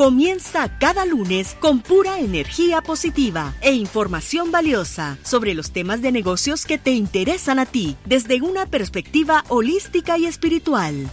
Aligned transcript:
Comienza 0.00 0.78
cada 0.78 1.04
lunes 1.04 1.54
con 1.60 1.80
pura 1.80 2.20
energía 2.20 2.80
positiva 2.80 3.52
e 3.60 3.72
información 3.72 4.50
valiosa 4.50 5.18
sobre 5.22 5.52
los 5.52 5.72
temas 5.72 6.00
de 6.00 6.10
negocios 6.10 6.64
que 6.64 6.78
te 6.78 6.92
interesan 6.92 7.58
a 7.58 7.66
ti 7.66 7.98
desde 8.06 8.40
una 8.40 8.64
perspectiva 8.64 9.44
holística 9.50 10.16
y 10.16 10.24
espiritual. 10.24 11.10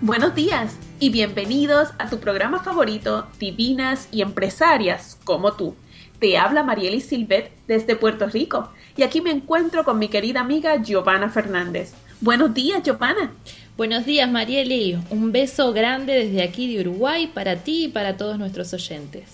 Buenos 0.00 0.34
días 0.34 0.76
y 0.98 1.10
bienvenidos 1.10 1.90
a 2.00 2.10
tu 2.10 2.18
programa 2.18 2.64
favorito, 2.64 3.28
Divinas 3.38 4.08
y 4.10 4.20
Empresarias 4.20 5.16
como 5.22 5.52
tú. 5.52 5.76
Te 6.18 6.38
habla 6.38 6.64
Marieli 6.64 7.00
Silvet 7.00 7.52
desde 7.68 7.94
Puerto 7.94 8.26
Rico 8.26 8.72
y 8.96 9.04
aquí 9.04 9.20
me 9.20 9.30
encuentro 9.30 9.84
con 9.84 10.00
mi 10.00 10.08
querida 10.08 10.40
amiga 10.40 10.82
Giovanna 10.82 11.28
Fernández. 11.28 11.94
Buenos 12.22 12.54
días, 12.54 12.84
Giovanna. 12.84 13.32
Buenos 13.76 14.06
días, 14.06 14.30
Marieli. 14.30 14.96
Un 15.10 15.32
beso 15.32 15.72
grande 15.72 16.14
desde 16.14 16.44
aquí 16.44 16.72
de 16.72 16.80
Uruguay 16.82 17.26
para 17.26 17.56
ti 17.64 17.86
y 17.86 17.88
para 17.88 18.16
todos 18.16 18.38
nuestros 18.38 18.72
oyentes. 18.72 19.24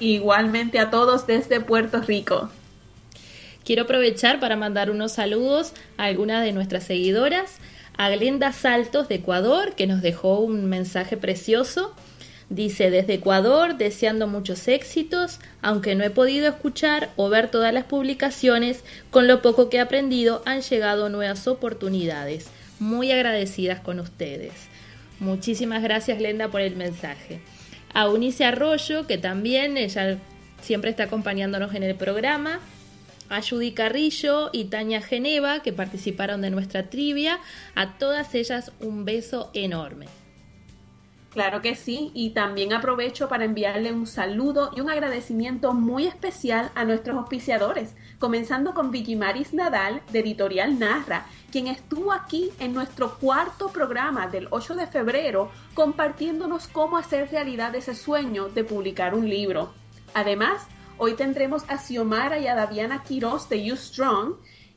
Igualmente 0.00 0.78
a 0.78 0.88
todos 0.88 1.26
desde 1.26 1.60
Puerto 1.60 2.00
Rico. 2.00 2.48
Quiero 3.66 3.82
aprovechar 3.82 4.40
para 4.40 4.56
mandar 4.56 4.90
unos 4.90 5.12
saludos 5.12 5.74
a 5.98 6.04
algunas 6.04 6.42
de 6.42 6.52
nuestras 6.52 6.84
seguidoras, 6.84 7.58
a 7.98 8.08
Glenda 8.08 8.50
Saltos 8.54 9.08
de 9.08 9.16
Ecuador, 9.16 9.74
que 9.74 9.86
nos 9.86 10.00
dejó 10.00 10.40
un 10.40 10.64
mensaje 10.70 11.18
precioso. 11.18 11.94
Dice, 12.48 12.90
desde 12.90 13.14
Ecuador, 13.14 13.76
deseando 13.76 14.28
muchos 14.28 14.68
éxitos, 14.68 15.40
aunque 15.62 15.96
no 15.96 16.04
he 16.04 16.10
podido 16.10 16.48
escuchar 16.48 17.10
o 17.16 17.28
ver 17.28 17.50
todas 17.50 17.74
las 17.74 17.84
publicaciones, 17.84 18.84
con 19.10 19.26
lo 19.26 19.42
poco 19.42 19.68
que 19.68 19.78
he 19.78 19.80
aprendido 19.80 20.42
han 20.46 20.60
llegado 20.60 21.08
nuevas 21.08 21.48
oportunidades. 21.48 22.46
Muy 22.78 23.10
agradecidas 23.10 23.80
con 23.80 23.98
ustedes. 23.98 24.52
Muchísimas 25.18 25.82
gracias, 25.82 26.18
Glenda, 26.18 26.48
por 26.48 26.60
el 26.60 26.76
mensaje. 26.76 27.40
A 27.92 28.08
Unice 28.08 28.44
Arroyo, 28.44 29.08
que 29.08 29.18
también 29.18 29.76
ella 29.76 30.18
siempre 30.60 30.90
está 30.90 31.04
acompañándonos 31.04 31.74
en 31.74 31.82
el 31.82 31.96
programa. 31.96 32.60
A 33.28 33.42
Judy 33.42 33.72
Carrillo 33.72 34.50
y 34.52 34.66
Tania 34.66 35.02
Geneva, 35.02 35.62
que 35.62 35.72
participaron 35.72 36.42
de 36.42 36.50
nuestra 36.50 36.90
trivia. 36.90 37.40
A 37.74 37.98
todas 37.98 38.36
ellas 38.36 38.70
un 38.78 39.04
beso 39.04 39.50
enorme. 39.52 40.06
Claro 41.36 41.60
que 41.60 41.74
sí, 41.74 42.10
y 42.14 42.30
también 42.30 42.72
aprovecho 42.72 43.28
para 43.28 43.44
enviarle 43.44 43.92
un 43.92 44.06
saludo 44.06 44.70
y 44.74 44.80
un 44.80 44.88
agradecimiento 44.88 45.74
muy 45.74 46.06
especial 46.06 46.70
a 46.74 46.86
nuestros 46.86 47.14
auspiciadores, 47.18 47.94
comenzando 48.18 48.72
con 48.72 48.90
Vigimaris 48.90 49.52
Nadal 49.52 50.00
de 50.12 50.20
Editorial 50.20 50.78
Narra, 50.78 51.26
quien 51.52 51.66
estuvo 51.66 52.14
aquí 52.14 52.52
en 52.58 52.72
nuestro 52.72 53.18
cuarto 53.18 53.68
programa 53.68 54.28
del 54.28 54.48
8 54.50 54.76
de 54.76 54.86
febrero 54.86 55.50
compartiéndonos 55.74 56.68
cómo 56.68 56.96
hacer 56.96 57.30
realidad 57.30 57.74
ese 57.74 57.94
sueño 57.94 58.48
de 58.48 58.64
publicar 58.64 59.14
un 59.14 59.28
libro. 59.28 59.74
Además, 60.14 60.66
hoy 60.96 61.16
tendremos 61.16 61.68
a 61.68 61.76
Xiomara 61.76 62.38
y 62.38 62.46
a 62.46 62.54
Daviana 62.54 63.02
Quiroz 63.02 63.50
de 63.50 63.62
You 63.62 63.76
Strong 63.76 64.36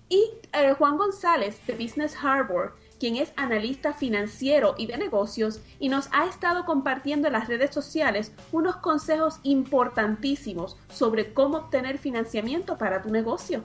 y 0.09 0.25
a 0.51 0.73
Juan 0.73 0.97
González 0.97 1.65
de 1.65 1.75
Business 1.75 2.17
Harbor 2.21 2.75
quien 2.99 3.15
es 3.15 3.31
analista 3.35 3.93
financiero 3.93 4.75
y 4.77 4.87
de 4.87 4.97
negocios 4.97 5.61
y 5.79 5.89
nos 5.89 6.09
ha 6.11 6.27
estado 6.27 6.65
compartiendo 6.65 7.27
en 7.27 7.33
las 7.33 7.47
redes 7.47 7.73
sociales 7.73 8.31
unos 8.51 8.77
consejos 8.77 9.39
importantísimos 9.43 10.77
sobre 10.91 11.33
cómo 11.33 11.57
obtener 11.57 11.97
financiamiento 11.97 12.77
para 12.77 13.01
tu 13.01 13.09
negocio. 13.09 13.63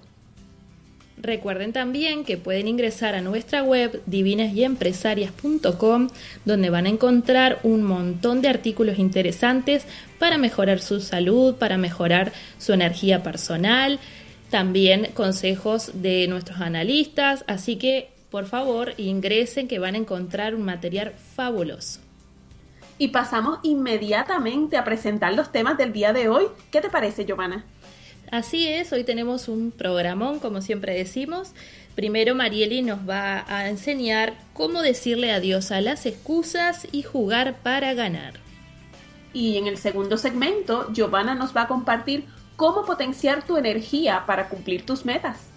Recuerden 1.17 1.73
también 1.73 2.25
que 2.25 2.37
pueden 2.37 2.69
ingresar 2.69 3.15
a 3.15 3.21
nuestra 3.21 3.63
web 3.63 4.03
divinasyempresarias.com 4.07 6.09
donde 6.45 6.71
van 6.71 6.87
a 6.87 6.91
encontrar 6.91 7.61
un 7.63 7.85
montón 7.85 8.43
de 8.43 8.49
artículos 8.49 8.99
interesantes 8.99 9.87
para 10.19 10.39
mejorar 10.39 10.81
su 10.81 11.01
salud, 11.01 11.55
para 11.55 11.79
mejorar 11.79 12.33
su 12.59 12.73
energía 12.73 13.23
personal, 13.23 14.01
también 14.51 15.11
consejos 15.15 15.93
de 15.95 16.27
nuestros 16.29 16.61
analistas, 16.61 17.45
así 17.47 17.77
que 17.77 18.14
por 18.35 18.47
favor 18.47 18.95
ingresen 18.97 19.69
que 19.69 19.79
van 19.79 19.95
a 19.95 19.99
encontrar 19.99 20.57
un 20.57 20.65
material 20.65 21.13
fabuloso. 21.37 22.01
Y 22.99 23.09
pasamos 23.09 23.61
inmediatamente 23.63 24.77
a 24.77 24.83
presentar 24.83 25.35
los 25.35 25.53
temas 25.53 25.79
del 25.79 25.93
día 25.93 26.13
de 26.13 26.29
hoy. 26.29 26.47
¿Qué 26.73 26.81
te 26.81 26.91
parece, 26.91 27.25
Giovanna? 27.27 27.65
Así 28.33 28.67
es, 28.67 28.93
hoy 28.93 29.05
tenemos 29.05 29.47
un 29.47 29.71
programón, 29.71 30.41
como 30.41 30.63
siempre 30.63 30.95
decimos. 30.95 31.53
Primero 31.95 32.35
Marieli 32.35 32.83
nos 32.83 33.09
va 33.09 33.45
a 33.47 33.69
enseñar 33.69 34.35
cómo 34.53 34.83
decirle 34.83 35.31
adiós 35.31 35.71
a 35.71 35.81
las 35.81 36.05
excusas 36.05 36.89
y 36.91 37.03
jugar 37.05 37.59
para 37.63 37.95
ganar. 37.95 38.35
Y 39.33 39.59
en 39.59 39.69
el 39.69 39.79
segundo 39.79 40.17
segmento, 40.17 40.93
Giovanna 40.93 41.37
nos 41.37 41.57
va 41.57 41.63
a 41.63 41.69
compartir 41.69 42.25
cómo 42.57 42.85
potenciar 42.85 43.47
tu 43.47 43.57
energía 43.57 44.25
para 44.27 44.49
cumplir 44.49 44.85
tus 44.85 45.05
metas. 45.05 45.54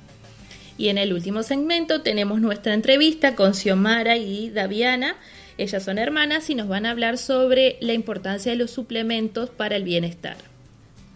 Y 0.77 0.89
en 0.89 0.97
el 0.97 1.13
último 1.13 1.43
segmento 1.43 2.01
tenemos 2.01 2.39
nuestra 2.39 2.73
entrevista 2.73 3.35
con 3.35 3.53
Xiomara 3.53 4.17
y 4.17 4.49
Daviana. 4.49 5.15
Ellas 5.57 5.83
son 5.83 5.97
hermanas 5.97 6.49
y 6.49 6.55
nos 6.55 6.67
van 6.67 6.85
a 6.85 6.91
hablar 6.91 7.17
sobre 7.17 7.77
la 7.81 7.93
importancia 7.93 8.51
de 8.51 8.57
los 8.57 8.71
suplementos 8.71 9.49
para 9.49 9.75
el 9.75 9.83
bienestar. 9.83 10.37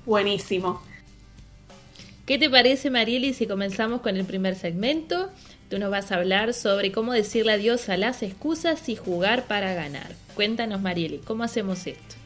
Buenísimo. 0.05 0.81
¿Qué 2.25 2.39
te 2.39 2.49
parece, 2.49 2.89
Marieli, 2.89 3.33
si 3.33 3.45
comenzamos 3.45 4.01
con 4.01 4.17
el 4.17 4.25
primer 4.25 4.55
segmento? 4.55 5.29
Tú 5.69 5.79
nos 5.79 5.91
vas 5.91 6.11
a 6.11 6.16
hablar 6.16 6.53
sobre 6.53 6.91
cómo 6.91 7.13
decirle 7.13 7.53
adiós 7.53 7.88
a 7.89 7.97
las 7.97 8.23
excusas 8.23 8.89
y 8.89 8.95
jugar 8.95 9.45
para 9.45 9.73
ganar. 9.73 10.11
Cuéntanos, 10.35 10.81
Marieli, 10.81 11.19
¿cómo 11.19 11.43
hacemos 11.43 11.85
esto? 11.88 12.21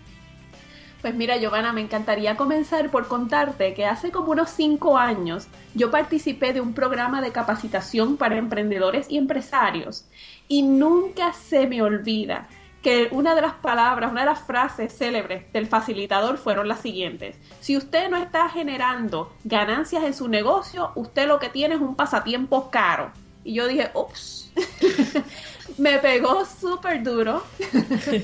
Pues 1.05 1.13
mira, 1.13 1.37
Giovanna, 1.37 1.71
me 1.71 1.81
encantaría 1.81 2.35
comenzar 2.35 2.89
por 2.89 3.07
contarte 3.07 3.75
que 3.75 3.85
hace 3.85 4.09
como 4.09 4.31
unos 4.31 4.49
cinco 4.49 4.97
años 4.97 5.47
yo 5.75 5.91
participé 5.91 6.51
de 6.51 6.61
un 6.61 6.73
programa 6.73 7.21
de 7.21 7.31
capacitación 7.31 8.17
para 8.17 8.37
emprendedores 8.39 9.05
y 9.07 9.19
empresarios 9.19 10.05
y 10.47 10.63
nunca 10.63 11.31
se 11.33 11.67
me 11.67 11.83
olvida 11.83 12.47
que 12.81 13.09
una 13.11 13.35
de 13.35 13.41
las 13.41 13.53
palabras, 13.53 14.11
una 14.11 14.21
de 14.21 14.31
las 14.31 14.39
frases 14.39 14.97
célebres 14.97 15.53
del 15.53 15.67
facilitador 15.67 16.39
fueron 16.39 16.67
las 16.67 16.79
siguientes. 16.79 17.37
Si 17.59 17.77
usted 17.77 18.09
no 18.09 18.17
está 18.17 18.49
generando 18.49 19.31
ganancias 19.43 20.03
en 20.05 20.15
su 20.15 20.27
negocio, 20.27 20.91
usted 20.95 21.27
lo 21.27 21.37
que 21.37 21.49
tiene 21.49 21.75
es 21.75 21.81
un 21.81 21.95
pasatiempo 21.95 22.71
caro. 22.71 23.11
Y 23.43 23.53
yo 23.53 23.67
dije, 23.67 23.91
ups, 23.93 24.51
me 25.77 25.99
pegó 25.99 26.45
súper 26.45 27.03
duro. 27.03 27.43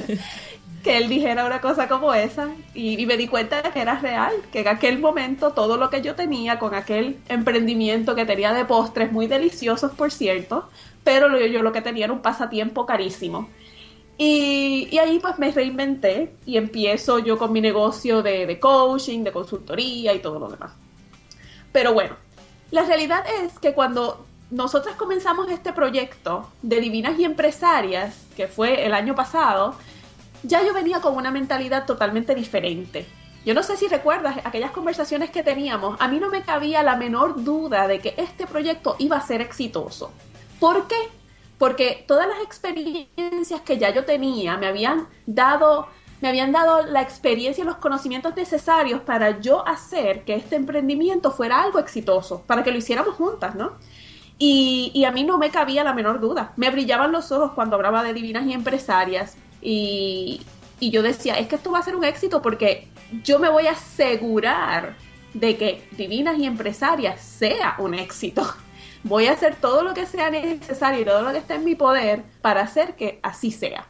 que 0.84 0.98
él 0.98 1.10
dijera 1.10 1.46
una 1.46 1.62
cosa 1.62 1.88
como 1.88 2.14
esa 2.14 2.50
y, 2.74 3.06
me 3.06 3.18
di 3.18 3.28
cuenta 3.28 3.62
de 3.62 3.72
que 3.72 3.82
era 3.82 4.00
real, 4.00 4.34
que 4.52 4.62
en 4.62 4.68
aquel 4.68 5.00
momento 5.00 5.52
todo 5.52 5.78
lo 5.78 5.90
que 5.90 6.02
yo 6.02 6.16
tenía 6.16 6.60
con 6.60 6.74
aquel 6.74 7.20
emprendimiento 7.30 8.16
que 8.16 8.26
tenía 8.26 8.54
de 8.54 8.66
postres 8.66 9.12
muy 9.12 9.28
deliciosos, 9.28 9.92
por 9.92 10.12
cierto, 10.12 10.70
pero 11.04 11.38
yo, 11.46 11.62
lo 11.62 11.72
que 11.72 11.82
tenía 11.82 12.06
era 12.06 12.14
un 12.14 12.22
pasatiempo 12.22 12.86
carísimo. 12.86 13.50
Y, 14.18 14.88
y, 14.92 14.98
ahí 15.00 15.20
pues 15.20 15.40
me 15.40 15.52
reinventé 15.52 16.36
y 16.46 16.58
empiezo 16.58 17.20
yo 17.20 17.38
con 17.38 17.52
mi 17.52 17.62
negocio 17.62 18.22
de, 18.22 18.46
de 18.46 18.60
coaching, 18.60 19.24
de 19.24 19.32
consultoría 19.32 20.14
y 20.14 20.20
todo 20.20 20.40
lo 20.40 20.50
demás. 20.50 20.74
Pero 21.72 21.94
bueno, 21.94 22.16
la 22.70 22.84
realidad 22.84 23.24
es 23.44 23.58
que 23.60 23.74
cuando 23.74 24.26
nosotros 24.52 24.96
comenzamos 24.96 25.50
este 25.50 25.74
proyecto 25.74 26.50
de 26.62 26.82
Divinas 26.82 27.18
y 27.18 27.24
Empresarias, 27.24 28.16
que 28.36 28.48
fue 28.48 28.86
el 28.86 28.94
año 28.94 29.16
pasado, 29.16 29.76
ya 30.44 30.64
yo 30.66 30.74
venía 30.74 31.02
con 31.02 31.16
una 31.16 31.32
mentalidad 31.32 31.86
totalmente 31.86 32.36
diferente. 32.36 33.06
yo 33.46 33.54
no 33.54 33.64
sé 33.64 33.76
si 33.76 33.88
recuerdas 33.88 34.38
aquellas 34.44 34.72
conversaciones 34.72 35.32
que 35.32 35.44
teníamos, 35.44 36.00
a 36.00 36.08
mí 36.08 36.20
no 36.20 36.30
me 36.30 36.44
cabía 36.44 36.84
la 36.84 36.96
menor 36.96 37.44
duda 37.44 37.88
de 37.88 38.00
que 38.00 38.14
este 38.18 38.46
proyecto 38.46 38.96
iba 39.00 39.18
a 39.18 39.26
ser 39.26 39.42
exitoso. 39.42 40.12
¿Por 40.60 40.88
qué? 40.88 41.10
Porque 41.58 42.06
todas 42.08 42.28
las 42.28 42.42
experiencias 42.42 43.62
que 43.62 43.78
ya 43.78 43.92
yo 43.92 44.06
tenía 44.06 44.58
me 44.58 44.68
habían 44.68 45.08
dado 45.26 45.88
me 46.22 46.30
habían 46.30 46.52
dado 46.52 46.86
la 46.86 47.02
experiencia 47.02 47.64
y 47.64 47.66
los 47.66 47.78
conocimientos 47.78 48.36
necesarios 48.36 49.02
para 49.02 49.40
yo 49.40 49.68
hacer 49.68 50.24
que 50.24 50.36
este 50.36 50.56
emprendimiento 50.56 51.32
fuera 51.32 51.62
algo 51.62 51.80
exitoso, 51.80 52.44
para 52.46 52.64
que 52.64 52.72
lo 52.72 52.78
hiciéramos 52.78 53.16
juntas, 53.16 53.56
¿no? 53.56 53.74
Y, 54.38 54.92
y, 54.94 55.06
a 55.06 55.12
mí 55.12 55.24
no 55.24 55.38
me 55.38 55.52
cabía 55.52 55.84
la 55.84 55.94
menor 55.94 56.20
duda. 56.20 56.54
Me 56.58 56.72
brillaban 56.72 57.12
los 57.12 57.32
ojos 57.32 57.52
cuando 57.54 57.76
hablaba 57.76 58.04
de 58.04 58.14
divinas 58.14 58.46
y 58.48 58.54
empresarias. 58.54 59.36
Y, 59.62 60.42
yo 60.80 61.04
decía, 61.04 61.38
es 61.38 61.48
que 61.48 61.56
esto 61.56 61.72
va 61.72 61.80
a 61.80 61.84
ser 61.84 61.96
un 61.96 62.04
éxito 62.04 62.42
porque 62.42 62.88
yo 63.24 63.38
me 63.38 63.50
voy 63.50 63.68
a 63.68 63.72
asegurar 63.72 64.96
de 65.34 65.56
que 65.56 65.88
Divinas 65.92 66.38
y 66.40 66.46
Empresarias 66.46 67.22
sea 67.22 67.76
un 67.78 67.94
éxito. 67.94 68.44
Voy 69.04 69.26
a 69.26 69.32
hacer 69.32 69.56
todo 69.56 69.84
lo 69.84 69.96
que 69.96 70.06
sea 70.06 70.30
necesario 70.30 71.02
y 71.02 71.06
todo 71.06 71.24
lo 71.24 71.32
que 71.32 71.40
esté 71.40 71.56
en 71.56 71.64
mi 71.64 71.74
poder 71.74 72.24
para 72.42 72.62
hacer 72.62 72.96
que 72.96 73.20
así 73.24 73.50
sea. 73.50 73.88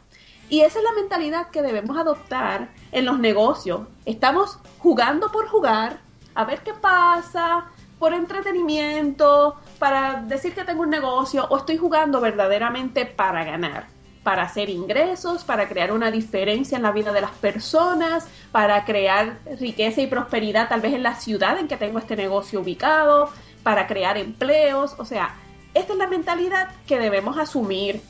Y 0.48 0.60
esa 0.60 0.78
es 0.78 0.84
la 0.84 0.92
mentalidad 0.92 1.48
que 1.50 1.60
debemos 1.60 1.98
adoptar 1.98 2.70
en 2.92 3.04
los 3.04 3.18
negocios. 3.18 3.82
Estamos 4.06 4.58
jugando 4.78 5.30
por 5.30 5.48
jugar, 5.48 6.00
a 6.34 6.44
ver 6.44 6.62
qué 6.62 6.72
pasa, 6.72 7.66
por 7.98 8.14
entretenimiento, 8.14 9.56
para 9.78 10.22
decir 10.22 10.54
que 10.54 10.64
tengo 10.64 10.82
un 10.82 10.90
negocio, 10.90 11.46
o 11.50 11.58
estoy 11.58 11.76
jugando 11.76 12.20
verdaderamente 12.20 13.04
para 13.04 13.44
ganar 13.44 13.86
para 14.22 14.42
hacer 14.42 14.70
ingresos, 14.70 15.44
para 15.44 15.68
crear 15.68 15.92
una 15.92 16.10
diferencia 16.10 16.76
en 16.76 16.82
la 16.82 16.92
vida 16.92 17.12
de 17.12 17.20
las 17.20 17.32
personas, 17.32 18.26
para 18.52 18.84
crear 18.84 19.38
riqueza 19.58 20.00
y 20.00 20.06
prosperidad 20.06 20.68
tal 20.68 20.80
vez 20.80 20.94
en 20.94 21.02
la 21.02 21.16
ciudad 21.16 21.58
en 21.58 21.68
que 21.68 21.76
tengo 21.76 21.98
este 21.98 22.16
negocio 22.16 22.60
ubicado, 22.60 23.30
para 23.62 23.86
crear 23.86 24.16
empleos. 24.18 24.94
O 24.98 25.04
sea, 25.04 25.34
esta 25.74 25.92
es 25.92 25.98
la 25.98 26.06
mentalidad 26.06 26.68
que 26.86 26.98
debemos 26.98 27.38
asumir. 27.38 28.00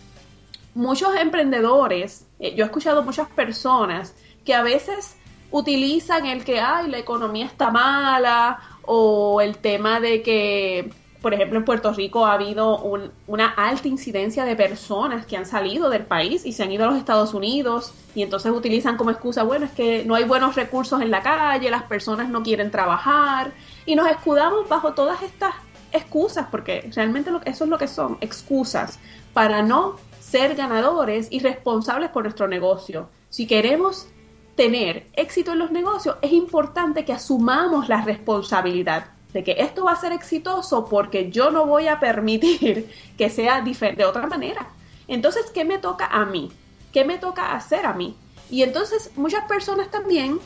Muchos 0.74 1.14
emprendedores, 1.16 2.26
eh, 2.38 2.54
yo 2.54 2.64
he 2.64 2.66
escuchado 2.66 3.02
muchas 3.02 3.28
personas 3.28 4.14
que 4.44 4.54
a 4.54 4.62
veces 4.62 5.16
utilizan 5.50 6.26
el 6.26 6.44
que, 6.44 6.60
ay, 6.60 6.90
la 6.90 6.98
economía 6.98 7.46
está 7.46 7.70
mala 7.70 8.58
o 8.82 9.40
el 9.40 9.58
tema 9.58 10.00
de 10.00 10.22
que 10.22 10.92
por 11.22 11.32
ejemplo, 11.32 11.56
en 11.56 11.64
Puerto 11.64 11.92
Rico 11.92 12.26
ha 12.26 12.32
habido 12.32 12.82
una 13.28 13.48
alta 13.50 13.86
incidencia 13.86 14.44
de 14.44 14.56
personas 14.56 15.24
que 15.24 15.36
han 15.36 15.46
salido 15.46 15.88
del 15.88 16.04
país 16.04 16.44
y 16.44 16.52
se 16.52 16.64
han 16.64 16.72
ido 16.72 16.84
a 16.84 16.88
los 16.88 16.98
Estados 16.98 17.32
Unidos 17.32 17.94
y 18.16 18.22
entonces 18.22 18.50
utilizan 18.50 18.96
como 18.96 19.12
excusa, 19.12 19.44
bueno, 19.44 19.66
es 19.66 19.70
que 19.70 20.04
no 20.04 20.16
hay 20.16 20.24
buenos 20.24 20.56
recursos 20.56 21.00
en 21.00 21.12
la 21.12 21.22
calle, 21.22 21.70
las 21.70 21.84
personas 21.84 22.28
no 22.28 22.42
quieren 22.42 22.72
trabajar 22.72 23.52
y 23.86 23.94
nos 23.94 24.10
escudamos 24.10 24.68
bajo 24.68 24.94
todas 24.94 25.22
estas 25.22 25.54
excusas, 25.92 26.48
porque 26.50 26.90
realmente 26.94 27.30
eso 27.44 27.64
es 27.64 27.70
lo 27.70 27.78
que 27.78 27.86
son, 27.86 28.18
excusas, 28.20 28.98
para 29.32 29.62
no 29.62 29.96
ser 30.18 30.56
ganadores 30.56 31.28
y 31.30 31.38
responsables 31.38 32.10
por 32.10 32.24
nuestro 32.24 32.48
negocio. 32.48 33.08
Si 33.28 33.46
queremos 33.46 34.08
tener 34.56 35.06
éxito 35.12 35.52
en 35.52 35.60
los 35.60 35.70
negocios, 35.70 36.16
es 36.20 36.32
importante 36.32 37.04
que 37.04 37.12
asumamos 37.12 37.88
la 37.88 38.02
responsabilidad 38.02 39.11
de 39.32 39.44
que 39.44 39.56
esto 39.58 39.84
va 39.84 39.92
a 39.92 40.00
ser 40.00 40.12
exitoso 40.12 40.84
porque 40.84 41.30
yo 41.30 41.50
no 41.50 41.66
voy 41.66 41.88
a 41.88 42.00
permitir 42.00 42.90
que 43.18 43.30
sea 43.30 43.62
de 43.62 44.04
otra 44.04 44.26
manera. 44.26 44.68
Entonces, 45.08 45.50
¿qué 45.52 45.64
me 45.64 45.78
toca 45.78 46.06
a 46.06 46.24
mí? 46.24 46.52
¿Qué 46.92 47.04
me 47.04 47.18
toca 47.18 47.52
hacer 47.52 47.86
a 47.86 47.94
mí? 47.94 48.16
Y 48.50 48.62
entonces 48.62 49.10
muchas 49.16 49.46
personas 49.46 49.90
también 49.90 50.38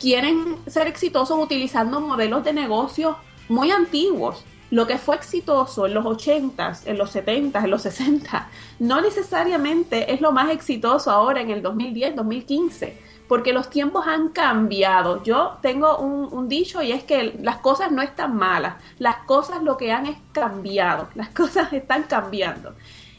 quieren 0.00 0.56
ser 0.66 0.86
exitosos 0.86 1.38
utilizando 1.38 2.00
modelos 2.00 2.42
de 2.44 2.52
negocio 2.52 3.16
muy 3.48 3.70
antiguos. 3.70 4.44
Lo 4.70 4.86
que 4.86 4.96
fue 4.96 5.16
exitoso 5.16 5.86
en 5.86 5.92
los 5.92 6.04
80s, 6.04 6.86
en 6.86 6.96
los 6.96 7.10
70 7.10 7.58
en 7.58 7.70
los 7.70 7.82
60, 7.82 8.48
no 8.78 9.02
necesariamente 9.02 10.14
es 10.14 10.22
lo 10.22 10.32
más 10.32 10.50
exitoso 10.50 11.10
ahora 11.10 11.42
en 11.42 11.50
el 11.50 11.60
2010, 11.60 12.16
2015 12.16 13.11
porque 13.28 13.52
los 13.52 13.70
tiempos 13.70 14.06
han 14.06 14.28
cambiado. 14.28 15.22
Yo 15.22 15.58
tengo 15.62 15.98
un, 15.98 16.48
dicho 16.48 16.82
y 16.82 16.92
es 16.92 17.04
que 17.04 17.38
las 17.40 17.58
cosas 17.58 17.90
no 17.90 18.02
están 18.02 18.36
malas, 18.36 18.74
las 18.98 19.16
cosas 19.24 19.62
lo 19.62 19.76
que 19.76 19.92
han 19.92 20.06
es 20.06 20.18
cambiado, 20.32 21.08
las 21.14 21.28
cosas 21.34 21.72
están 21.72 22.04
cambiando. 22.04 22.74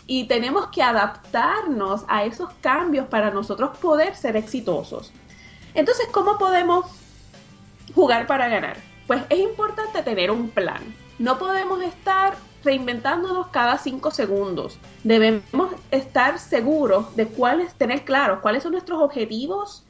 Y 0.06 0.26
tenemos 0.26 0.68
que 0.68 0.84
adaptarnos 0.84 2.04
a 2.08 2.26
esos 2.26 2.50
cambios 2.62 3.08
para 3.08 3.32
nosotros 3.32 3.78
poder 3.78 4.16
ser 4.16 4.36
exitosos. 4.36 5.14
Entonces, 5.74 6.08
¿cómo 6.12 6.38
podemos 6.38 6.86
jugar 7.96 8.28
para 8.28 8.50
ganar? 8.50 8.78
Pues 9.08 9.24
es 9.30 9.40
importante 9.40 10.04
tener 10.04 10.30
un 10.30 10.50
plan. 10.50 10.84
No 11.20 11.40
podemos 11.40 11.82
estar 11.82 12.36
reinventándonos 12.64 13.48
cada 13.48 13.78
cinco 13.78 14.12
segundos. 14.12 14.78
Debemos 15.04 15.74
estar 15.92 16.40
seguros 16.40 17.16
de 17.16 17.28
cuáles, 17.28 17.74
tener 17.76 18.04
claros 18.06 18.40
cuáles 18.40 18.64
son 18.64 18.74
nuestros 18.74 19.02
objetivos 19.02 19.84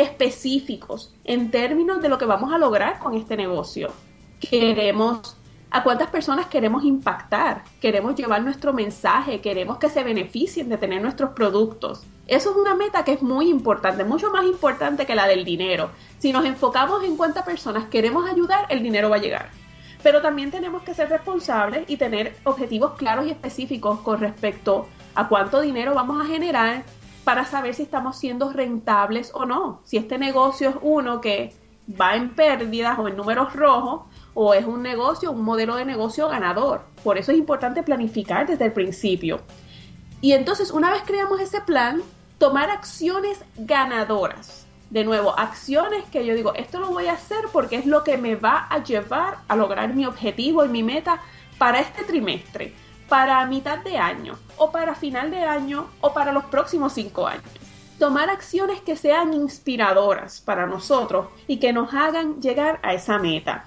específicos 0.00 1.14
en 1.24 1.50
términos 1.50 2.00
de 2.00 2.08
lo 2.08 2.18
que 2.18 2.24
vamos 2.24 2.52
a 2.52 2.58
lograr 2.58 2.98
con 2.98 3.14
este 3.14 3.36
negocio. 3.36 3.92
Queremos 4.40 5.36
a 5.70 5.84
cuántas 5.84 6.10
personas 6.10 6.46
queremos 6.46 6.84
impactar, 6.84 7.62
queremos 7.80 8.16
llevar 8.16 8.42
nuestro 8.42 8.72
mensaje, 8.72 9.40
queremos 9.40 9.78
que 9.78 9.88
se 9.88 10.02
beneficien 10.02 10.68
de 10.68 10.78
tener 10.78 11.00
nuestros 11.00 11.30
productos. 11.30 12.02
Eso 12.26 12.50
es 12.50 12.56
una 12.56 12.74
meta 12.74 13.04
que 13.04 13.12
es 13.12 13.22
muy 13.22 13.48
importante, 13.48 14.04
mucho 14.04 14.30
más 14.30 14.44
importante 14.46 15.06
que 15.06 15.14
la 15.14 15.28
del 15.28 15.44
dinero. 15.44 15.90
Si 16.18 16.32
nos 16.32 16.44
enfocamos 16.44 17.04
en 17.04 17.16
cuántas 17.16 17.44
personas 17.44 17.84
queremos 17.84 18.28
ayudar, 18.28 18.66
el 18.68 18.82
dinero 18.82 19.10
va 19.10 19.16
a 19.16 19.20
llegar. 19.20 19.50
Pero 20.02 20.22
también 20.22 20.50
tenemos 20.50 20.82
que 20.82 20.94
ser 20.94 21.10
responsables 21.10 21.88
y 21.88 21.98
tener 21.98 22.36
objetivos 22.44 22.92
claros 22.92 23.26
y 23.26 23.30
específicos 23.30 24.00
con 24.00 24.18
respecto 24.18 24.88
a 25.14 25.28
cuánto 25.28 25.60
dinero 25.60 25.94
vamos 25.94 26.20
a 26.20 26.26
generar, 26.26 26.84
para 27.24 27.44
saber 27.44 27.74
si 27.74 27.82
estamos 27.82 28.18
siendo 28.18 28.52
rentables 28.52 29.30
o 29.34 29.44
no. 29.44 29.80
Si 29.84 29.96
este 29.96 30.18
negocio 30.18 30.70
es 30.70 30.76
uno 30.82 31.20
que 31.20 31.54
va 32.00 32.14
en 32.14 32.30
pérdidas 32.30 32.98
o 32.98 33.08
en 33.08 33.16
números 33.16 33.52
rojos 33.54 34.02
o 34.34 34.54
es 34.54 34.64
un 34.64 34.82
negocio, 34.82 35.32
un 35.32 35.42
modelo 35.42 35.76
de 35.76 35.84
negocio 35.84 36.28
ganador. 36.28 36.82
Por 37.02 37.18
eso 37.18 37.32
es 37.32 37.38
importante 37.38 37.82
planificar 37.82 38.46
desde 38.46 38.66
el 38.66 38.72
principio. 38.72 39.40
Y 40.20 40.32
entonces, 40.32 40.70
una 40.70 40.90
vez 40.90 41.02
creamos 41.04 41.40
ese 41.40 41.60
plan, 41.60 42.02
tomar 42.38 42.70
acciones 42.70 43.42
ganadoras. 43.56 44.66
De 44.90 45.04
nuevo, 45.04 45.38
acciones 45.38 46.04
que 46.10 46.26
yo 46.26 46.34
digo, 46.34 46.52
esto 46.54 46.80
lo 46.80 46.88
voy 46.88 47.06
a 47.06 47.12
hacer 47.12 47.44
porque 47.52 47.76
es 47.76 47.86
lo 47.86 48.02
que 48.02 48.18
me 48.18 48.34
va 48.34 48.66
a 48.68 48.82
llevar 48.82 49.38
a 49.46 49.54
lograr 49.54 49.94
mi 49.94 50.04
objetivo 50.04 50.64
y 50.64 50.68
mi 50.68 50.82
meta 50.82 51.22
para 51.58 51.80
este 51.80 52.02
trimestre 52.04 52.74
para 53.10 53.44
mitad 53.44 53.78
de 53.78 53.98
año 53.98 54.38
o 54.56 54.70
para 54.70 54.94
final 54.94 55.32
de 55.32 55.42
año 55.42 55.88
o 56.00 56.14
para 56.14 56.32
los 56.32 56.44
próximos 56.44 56.92
cinco 56.92 57.26
años. 57.26 57.44
Tomar 57.98 58.30
acciones 58.30 58.80
que 58.80 58.96
sean 58.96 59.34
inspiradoras 59.34 60.40
para 60.40 60.64
nosotros 60.66 61.26
y 61.48 61.58
que 61.58 61.72
nos 61.72 61.92
hagan 61.92 62.40
llegar 62.40 62.78
a 62.84 62.94
esa 62.94 63.18
meta. 63.18 63.64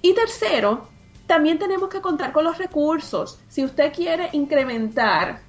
Y 0.00 0.14
tercero, 0.14 0.88
también 1.26 1.58
tenemos 1.58 1.90
que 1.90 2.00
contar 2.00 2.32
con 2.32 2.44
los 2.44 2.56
recursos. 2.56 3.38
Si 3.46 3.62
usted 3.62 3.92
quiere 3.92 4.30
incrementar 4.32 5.42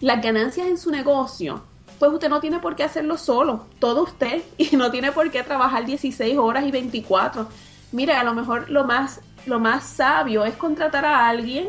las 0.00 0.22
ganancias 0.22 0.66
en 0.66 0.78
su 0.78 0.90
negocio, 0.90 1.62
pues 1.98 2.10
usted 2.10 2.30
no 2.30 2.40
tiene 2.40 2.58
por 2.58 2.74
qué 2.74 2.84
hacerlo 2.84 3.18
solo, 3.18 3.66
todo 3.78 4.04
usted, 4.04 4.42
y 4.56 4.76
no 4.76 4.90
tiene 4.90 5.12
por 5.12 5.30
qué 5.30 5.42
trabajar 5.42 5.84
16 5.84 6.38
horas 6.38 6.64
y 6.64 6.70
24. 6.70 7.46
Mire, 7.92 8.14
a 8.14 8.24
lo 8.24 8.32
mejor 8.32 8.70
lo 8.70 8.84
más, 8.84 9.20
lo 9.44 9.60
más 9.60 9.84
sabio 9.84 10.46
es 10.46 10.54
contratar 10.54 11.04
a 11.04 11.28
alguien 11.28 11.68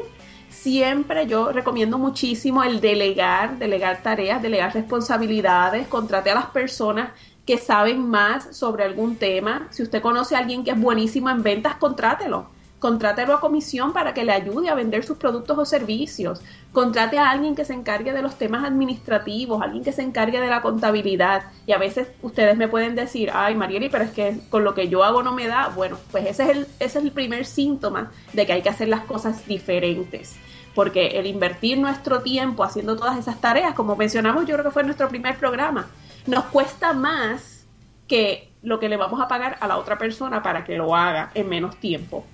siempre 0.62 1.26
yo 1.26 1.52
recomiendo 1.52 1.98
muchísimo 1.98 2.64
el 2.64 2.82
delegar, 2.82 3.58
delegar 3.58 4.04
tareas, 4.04 4.42
delegar 4.44 4.74
responsabilidades, 4.74 5.88
contrate 5.88 6.30
a 6.30 6.36
las 6.36 6.46
personas 6.48 7.10
que 7.48 7.58
saben 7.58 8.08
más 8.08 8.56
sobre 8.56 8.84
algún 8.84 9.16
tema. 9.16 9.68
Si 9.72 9.82
usted 9.82 10.02
conoce 10.04 10.36
a 10.36 10.40
alguien 10.40 10.64
que 10.64 10.72
es 10.72 10.80
buenísimo 10.80 11.32
en 11.32 11.42
ventas, 11.42 11.76
contrátelo. 11.76 12.46
Contrátelo 12.82 13.36
a 13.36 13.40
comisión 13.40 13.94
para 13.94 14.16
que 14.16 14.26
le 14.26 14.32
ayude 14.32 14.70
a 14.70 14.74
vender 14.74 15.04
sus 15.04 15.16
productos 15.18 15.56
o 15.56 15.66
servicios. 15.66 16.42
Contrate 16.72 17.20
a 17.20 17.30
alguien 17.30 17.54
que 17.54 17.64
se 17.64 17.76
encargue 17.76 18.12
de 18.12 18.24
los 18.24 18.40
temas 18.40 18.66
administrativos, 18.66 19.62
alguien 19.62 19.84
que 19.84 19.92
se 19.92 20.02
encargue 20.02 20.42
de 20.42 20.48
la 20.48 20.64
contabilidad. 20.64 21.44
Y 21.68 21.74
a 21.74 21.78
veces 21.78 22.08
ustedes 22.24 22.58
me 22.58 22.68
pueden 22.68 22.96
decir, 22.96 23.30
ay 23.32 23.54
Marieli, 23.54 23.90
pero 23.90 24.04
es 24.04 24.10
que 24.10 24.40
con 24.50 24.64
lo 24.64 24.74
que 24.74 24.90
yo 24.90 25.04
hago 25.04 25.22
no 25.22 25.32
me 25.32 25.46
da. 25.46 25.68
Bueno, 25.76 26.00
pues 26.12 26.26
ese 26.26 26.42
es 26.42 26.50
el, 26.50 26.62
ese 26.80 26.98
es 26.98 27.06
el 27.06 27.12
primer 27.12 27.46
síntoma 27.46 28.12
de 28.34 28.48
que 28.48 28.54
hay 28.54 28.64
que 28.64 28.70
hacer 28.70 28.88
las 28.88 29.02
cosas 29.02 29.46
diferentes 29.46 30.36
porque 30.74 31.20
el 31.20 31.28
invertir 31.28 31.78
nuestro 31.78 32.22
tiempo 32.22 32.64
haciendo 32.64 32.96
todas 32.96 33.18
esas 33.18 33.40
tareas, 33.42 33.76
como 33.76 33.96
mencionamos, 33.96 34.48
yo 34.48 34.56
creo 34.56 34.64
que 34.64 34.72
fue 34.72 34.84
nuestro 34.84 35.10
primer 35.10 35.38
programa, 35.38 35.88
nos 36.26 36.46
cuesta 36.46 36.94
más 36.94 37.68
que 38.08 38.50
lo 38.64 38.80
que 38.80 38.90
le 38.90 38.98
vamos 38.98 39.22
a 39.22 39.28
pagar 39.28 39.58
a 39.60 39.68
la 39.68 39.78
otra 39.78 39.98
persona 39.98 40.42
para 40.42 40.64
que 40.64 40.78
lo 40.78 40.96
haga 40.96 41.30
en 41.36 41.50
menos 41.50 41.78
tiempo. 41.78 42.26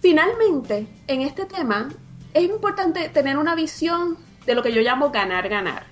Finalmente, 0.00 0.86
en 1.08 1.20
este 1.20 1.44
tema, 1.44 1.90
es 2.32 2.44
importante 2.44 3.10
tener 3.10 3.36
una 3.36 3.54
visión 3.54 4.16
de 4.46 4.54
lo 4.54 4.62
que 4.62 4.72
yo 4.72 4.80
llamo 4.80 5.10
ganar, 5.10 5.48
ganar. 5.50 5.84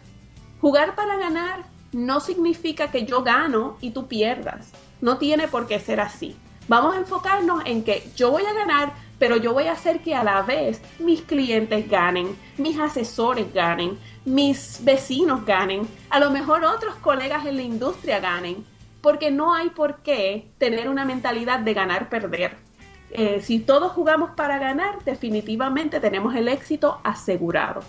Jugar 0.63 0.95
para 0.95 1.17
ganar 1.17 1.65
no 1.93 2.21
significa 2.21 2.91
que 2.91 3.05
yo 3.05 3.23
gano 3.23 3.77
y 3.83 3.91
tú 3.91 4.09
pierdas. 4.09 4.73
No 5.03 5.19
tiene 5.19 5.47
por 5.47 5.67
qué 5.67 5.79
ser 5.79 6.01
así. 6.01 6.37
Vamos 6.69 6.95
a 6.95 6.99
enfocarnos 6.99 7.63
en 7.67 7.85
que 7.85 8.11
yo 8.17 8.31
voy 8.31 8.45
a 8.45 8.55
ganar, 8.55 8.95
pero 9.19 9.37
yo 9.37 9.53
voy 9.53 9.65
a 9.65 9.73
hacer 9.73 10.01
que 10.01 10.15
a 10.15 10.25
la 10.25 10.41
vez 10.41 10.81
mis 10.99 11.21
clientes 11.21 11.89
ganen, 11.89 12.35
mis 12.57 12.79
asesores 12.79 13.53
ganen, 13.53 13.99
mis 14.25 14.81
vecinos 14.85 15.45
ganen, 15.45 15.87
a 16.09 16.19
lo 16.19 16.31
mejor 16.31 16.65
otros 16.65 16.95
colegas 16.97 17.45
en 17.45 17.57
la 17.57 17.63
industria 17.63 18.21
ganen, 18.21 18.65
porque 19.03 19.31
no 19.31 19.55
hay 19.55 19.69
por 19.69 19.99
qué 20.03 20.51
tener 20.59 20.89
una 20.89 21.05
mentalidad 21.05 21.61
de 21.61 21.75
ganar-perder. 21.75 22.68
Eh, 23.13 23.41
si 23.43 23.59
todos 23.59 23.93
jugamos 23.93 24.31
para 24.37 24.59
ganar, 24.59 25.05
definitivamente 25.05 26.01
tenemos 26.01 26.35
el 26.35 26.49
éxito 26.49 27.01
asegurado. 27.05 27.83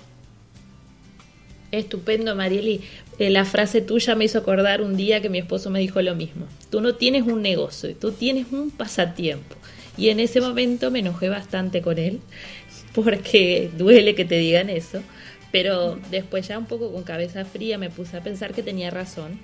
Estupendo, 1.71 2.35
Marieli. 2.35 2.81
Eh, 3.19 3.29
la 3.29 3.45
frase 3.45 3.81
tuya 3.81 4.15
me 4.15 4.25
hizo 4.25 4.39
acordar 4.39 4.81
un 4.81 4.95
día 4.95 5.21
que 5.21 5.29
mi 5.29 5.37
esposo 5.37 5.69
me 5.69 5.79
dijo 5.79 6.01
lo 6.01 6.15
mismo. 6.15 6.45
Tú 6.71 6.81
no 6.81 6.95
tienes 6.95 7.23
un 7.23 7.41
negocio, 7.41 7.95
tú 7.95 8.11
tienes 8.11 8.47
un 8.51 8.71
pasatiempo. 8.71 9.55
Y 9.97 10.09
en 10.09 10.19
ese 10.19 10.39
momento 10.41 10.89
me 10.89 10.99
enojé 10.99 11.29
bastante 11.29 11.81
con 11.81 11.97
él, 11.97 12.21
porque 12.95 13.69
duele 13.77 14.15
que 14.15 14.25
te 14.25 14.37
digan 14.37 14.69
eso. 14.69 15.03
Pero 15.51 15.99
después 16.09 16.47
ya 16.47 16.57
un 16.57 16.65
poco 16.65 16.91
con 16.91 17.03
cabeza 17.03 17.43
fría 17.43 17.77
me 17.77 17.89
puse 17.89 18.17
a 18.17 18.23
pensar 18.23 18.53
que 18.53 18.63
tenía 18.63 18.91
razón, 18.91 19.39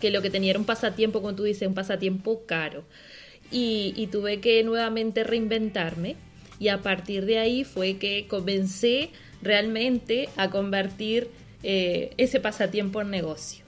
que 0.00 0.10
lo 0.10 0.22
que 0.22 0.30
tenía 0.30 0.50
era 0.50 0.58
un 0.58 0.66
pasatiempo, 0.66 1.20
como 1.20 1.34
tú 1.34 1.44
dices, 1.44 1.66
un 1.66 1.74
pasatiempo 1.74 2.42
caro. 2.46 2.84
Y, 3.50 3.94
y 3.96 4.08
tuve 4.08 4.40
que 4.40 4.62
nuevamente 4.64 5.22
reinventarme 5.22 6.16
y 6.58 6.68
a 6.68 6.82
partir 6.82 7.26
de 7.26 7.38
ahí 7.38 7.64
fue 7.64 7.98
que 7.98 8.26
comencé 8.26 9.10
realmente 9.42 10.28
a 10.36 10.50
convertir 10.50 11.28
eh, 11.62 12.12
ese 12.16 12.40
pasatiempo 12.40 13.00
en 13.00 13.10
negocio. 13.10 13.64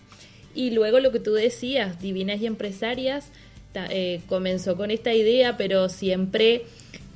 Y 0.55 0.71
luego 0.71 1.01
lo 1.01 1.13
que 1.13 1.21
tú 1.21 1.33
decías, 1.35 2.01
Divinas 2.01 2.41
y 2.41 2.47
Empresarias, 2.47 3.29
eh, 3.91 4.23
comenzó 4.29 4.77
con 4.77 4.91
esta 4.91 5.13
idea, 5.13 5.57
pero 5.59 5.89
siempre 5.91 6.65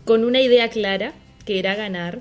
con 0.05 0.25
una 0.25 0.41
idea 0.41 0.69
clara, 0.69 1.15
que 1.47 1.59
era 1.59 1.75
ganar. 1.75 2.21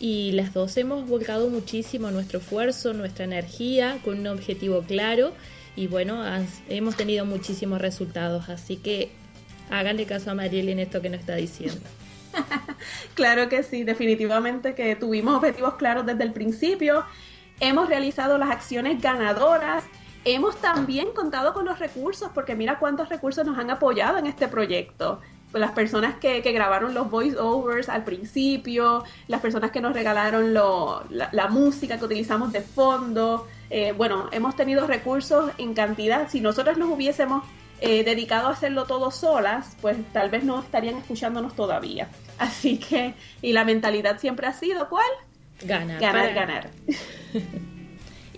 Y 0.00 0.32
las 0.32 0.54
dos 0.54 0.76
hemos 0.76 1.06
volcado 1.06 1.50
muchísimo 1.50 2.10
nuestro 2.10 2.38
esfuerzo, 2.38 2.94
nuestra 2.94 3.24
energía, 3.24 3.98
con 4.04 4.20
un 4.20 4.26
objetivo 4.28 4.82
claro. 4.82 5.32
Y 5.74 5.88
bueno, 5.88 6.22
hemos 6.70 6.96
tenido 6.96 7.26
muchísimos 7.26 7.80
resultados. 7.80 8.48
Así 8.48 8.76
que 8.76 9.10
háganle 9.70 10.06
caso 10.06 10.30
a 10.30 10.34
Mariel 10.34 10.78
esto 10.78 11.00
que 11.02 11.10
nos 11.10 11.20
está 11.20 11.34
diciendo. 11.34 11.80
claro 13.14 13.48
que 13.48 13.62
sí, 13.62 13.84
definitivamente 13.84 14.74
que 14.74 14.96
tuvimos 14.96 15.36
objetivos 15.36 15.74
claros 15.74 16.06
desde 16.06 16.24
el 16.24 16.32
principio. 16.32 17.04
Hemos 17.60 17.88
realizado 17.88 18.38
las 18.38 18.50
acciones 18.50 19.00
ganadoras. 19.00 19.84
Hemos 20.24 20.56
también 20.56 21.12
contado 21.14 21.54
con 21.54 21.64
los 21.64 21.78
recursos, 21.78 22.30
porque 22.34 22.54
mira 22.54 22.78
cuántos 22.78 23.08
recursos 23.08 23.46
nos 23.46 23.58
han 23.58 23.70
apoyado 23.70 24.18
en 24.18 24.26
este 24.26 24.48
proyecto. 24.48 25.20
Las 25.52 25.70
personas 25.70 26.16
que, 26.16 26.40
grabaron 26.40 26.92
los 26.92 27.08
voiceovers 27.08 27.88
al 27.88 28.04
principio, 28.04 29.04
las 29.28 29.40
personas 29.40 29.70
que 29.70 29.80
nos 29.80 29.94
regalaron 29.94 30.52
la, 30.52 31.48
música 31.48 31.98
que 31.98 32.04
utilizamos 32.04 32.52
de 32.52 32.60
fondo. 32.60 33.46
Eh, 33.70 33.92
bueno, 33.92 34.28
hemos 34.32 34.56
tenido 34.56 34.86
recursos 34.86 35.50
en 35.56 35.72
cantidad. 35.72 36.28
Si 36.28 36.40
nosotros 36.40 36.76
nos 36.76 36.90
hubiésemos 36.90 37.44
eh, 37.80 38.04
dedicado 38.04 38.48
a 38.48 38.52
hacerlo 38.52 38.84
todo 38.84 39.10
solas, 39.10 39.76
pues 39.80 39.96
tal 40.12 40.30
vez 40.30 40.44
no 40.44 40.60
estarían 40.60 40.96
escuchándonos 40.96 41.54
todavía. 41.54 42.08
Así 42.38 42.78
que, 42.78 43.14
y 43.42 43.52
la 43.52 43.64
mentalidad 43.64 44.18
siempre 44.18 44.46
ha 44.46 44.52
sido, 44.52 44.88
¿cuál? 44.88 45.06
Ganar. 45.62 46.00
Ganar, 46.00 46.34
ganar. 46.34 46.70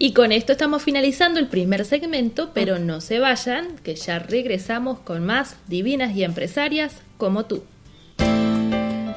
Y 0.00 0.12
con 0.12 0.30
esto 0.30 0.52
estamos 0.52 0.84
finalizando 0.84 1.40
el 1.40 1.48
primer 1.48 1.84
segmento, 1.84 2.52
pero 2.54 2.78
no 2.78 3.00
se 3.00 3.18
vayan, 3.18 3.76
que 3.82 3.96
ya 3.96 4.20
regresamos 4.20 5.00
con 5.00 5.26
más 5.26 5.56
divinas 5.66 6.14
y 6.14 6.22
empresarias 6.22 6.98
como 7.16 7.46
tú. 7.46 7.64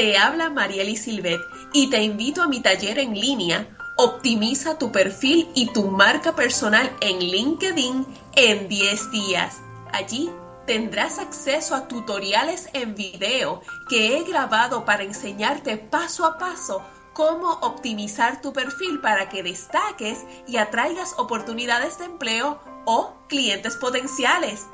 te 0.00 0.16
habla 0.16 0.48
Marieli 0.48 0.96
Silvet 0.96 1.42
y 1.74 1.90
te 1.90 2.02
invito 2.02 2.42
a 2.42 2.48
mi 2.48 2.60
taller 2.60 2.98
en 2.98 3.12
línea 3.12 3.68
Optimiza 3.98 4.78
tu 4.78 4.90
perfil 4.90 5.50
y 5.54 5.70
tu 5.74 5.88
marca 5.88 6.34
personal 6.34 6.90
en 7.02 7.18
LinkedIn 7.18 8.06
en 8.34 8.66
10 8.66 9.10
días. 9.10 9.60
Allí 9.92 10.30
tendrás 10.66 11.18
acceso 11.18 11.74
a 11.74 11.86
tutoriales 11.86 12.70
en 12.72 12.94
video 12.94 13.60
que 13.90 14.16
he 14.16 14.24
grabado 14.24 14.86
para 14.86 15.02
enseñarte 15.02 15.76
paso 15.76 16.24
a 16.24 16.38
paso 16.38 16.82
cómo 17.12 17.50
optimizar 17.60 18.40
tu 18.40 18.54
perfil 18.54 19.02
para 19.02 19.28
que 19.28 19.42
destaques 19.42 20.24
y 20.48 20.56
atraigas 20.56 21.14
oportunidades 21.18 21.98
de 21.98 22.06
empleo 22.06 22.58
o 22.86 23.12
clientes 23.28 23.76
potenciales. 23.76 24.66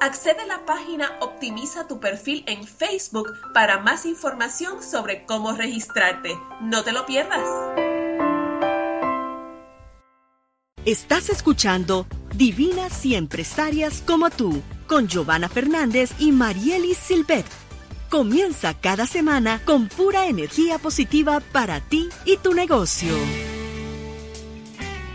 Accede 0.00 0.40
a 0.40 0.46
la 0.46 0.64
página 0.64 1.18
Optimiza 1.20 1.86
tu 1.86 2.00
perfil 2.00 2.42
en 2.46 2.64
Facebook 2.64 3.34
para 3.52 3.80
más 3.80 4.06
información 4.06 4.82
sobre 4.82 5.26
cómo 5.26 5.52
registrarte. 5.52 6.30
No 6.62 6.82
te 6.82 6.92
lo 6.92 7.04
pierdas. 7.04 7.46
Estás 10.86 11.28
escuchando 11.28 12.06
Divinas 12.34 13.04
y 13.04 13.14
Empresarias 13.14 14.02
como 14.06 14.30
tú 14.30 14.62
con 14.86 15.06
Giovanna 15.06 15.50
Fernández 15.50 16.12
y 16.18 16.32
Marielis 16.32 16.96
Silvet. 16.96 17.44
Comienza 18.08 18.72
cada 18.80 19.06
semana 19.06 19.60
con 19.66 19.88
pura 19.88 20.26
energía 20.28 20.78
positiva 20.78 21.40
para 21.52 21.80
ti 21.80 22.08
y 22.24 22.38
tu 22.38 22.54
negocio. 22.54 23.12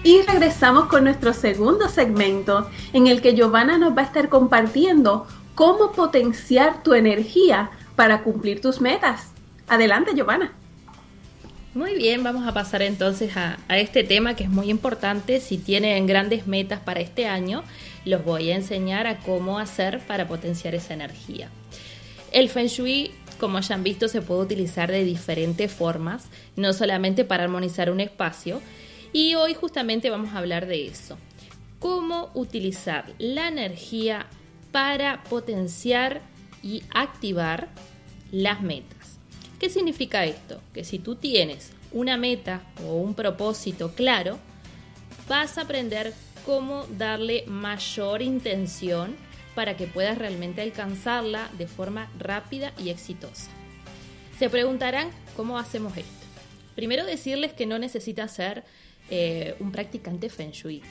Y 0.05 0.21
regresamos 0.21 0.85
con 0.85 1.05
nuestro 1.05 1.33
segundo 1.33 1.89
segmento 1.89 2.69
en 2.93 3.07
el 3.07 3.23
que 3.23 3.33
Giovanna 3.33 3.79
nos 3.79 3.97
va 3.97 4.03
a 4.03 4.05
estar 4.05 4.29
compartiendo 4.29 5.25
cómo 5.55 5.93
potenciar 5.93 6.83
tu 6.83 6.93
energía 6.93 7.71
para 7.95 8.21
cumplir 8.21 8.61
tus 8.61 8.81
metas. 8.81 9.31
Adelante, 9.67 10.11
Giovanna. 10.15 10.53
Muy 11.73 11.95
bien, 11.95 12.21
vamos 12.21 12.47
a 12.47 12.53
pasar 12.53 12.83
entonces 12.83 13.35
a, 13.35 13.57
este 13.69 14.03
tema 14.03 14.35
que 14.35 14.43
es 14.43 14.49
muy 14.51 14.69
importante. 14.69 15.39
Si 15.39 15.57
tienen 15.57 16.05
grandes 16.05 16.45
metas 16.45 16.79
para 16.81 16.99
este 16.99 17.25
año, 17.25 17.63
los 18.05 18.23
voy 18.23 18.51
a 18.51 18.55
enseñar 18.55 19.07
a 19.07 19.17
cómo 19.17 19.57
hacer 19.57 20.01
para 20.01 20.27
potenciar 20.27 20.75
esa 20.75 20.93
energía. 20.93 21.49
El 22.31 22.49
Feng 22.49 22.67
Shui, 22.67 23.09
como 23.39 23.59
ya 23.59 23.73
han 23.73 23.81
visto, 23.81 24.07
se 24.07 24.21
puede 24.21 24.41
utilizar 24.41 24.91
de 24.91 25.03
diferentes 25.03 25.73
formas, 25.73 26.25
no 26.55 26.73
solamente 26.73 27.25
para 27.25 27.45
armonizar 27.45 27.89
un 27.89 28.01
espacio, 28.01 28.61
y 29.15 29.33
hoy 29.35 29.53
justamente 29.53 30.09
vamos 30.09 30.33
a 30.33 30.39
hablar 30.39 30.65
de 30.65 30.87
eso. 30.87 31.17
Cómo 31.79 32.31
utilizar 32.33 33.13
la 33.17 33.47
energía 33.47 34.25
para 34.73 35.23
potenciar 35.23 36.21
y 36.61 36.83
activar 36.93 37.69
las 38.33 38.61
metas. 38.61 39.17
¿Qué 39.57 39.69
significa 39.69 40.25
esto? 40.25 40.59
Que 40.73 40.83
si 40.83 40.99
tú 40.99 41.15
tienes 41.15 41.71
una 41.93 42.17
meta 42.17 42.63
o 42.83 42.95
un 42.95 43.13
propósito 43.13 43.93
claro, 43.95 44.37
vas 45.29 45.57
a 45.57 45.61
aprender 45.61 46.13
cómo 46.45 46.85
darle 46.97 47.45
mayor 47.47 48.21
intención 48.21 49.15
para 49.55 49.77
que 49.77 49.87
puedas 49.87 50.17
realmente 50.17 50.61
alcanzarla 50.61 51.49
de 51.57 51.67
forma 51.67 52.11
rápida 52.19 52.73
y 52.77 52.89
exitosa. 52.89 53.49
Se 54.37 54.49
preguntarán 54.49 55.09
cómo 55.37 55.57
hacemos 55.57 55.95
esto. 55.95 56.11
Primero 56.75 57.05
decirles 57.05 57.53
que 57.53 57.65
no 57.65 57.79
necesita 57.79 58.27
ser 58.27 58.65
eh, 59.09 59.55
un 59.59 59.71
practicante 59.71 60.29
Feng 60.29 60.51
Shui. 60.51 60.81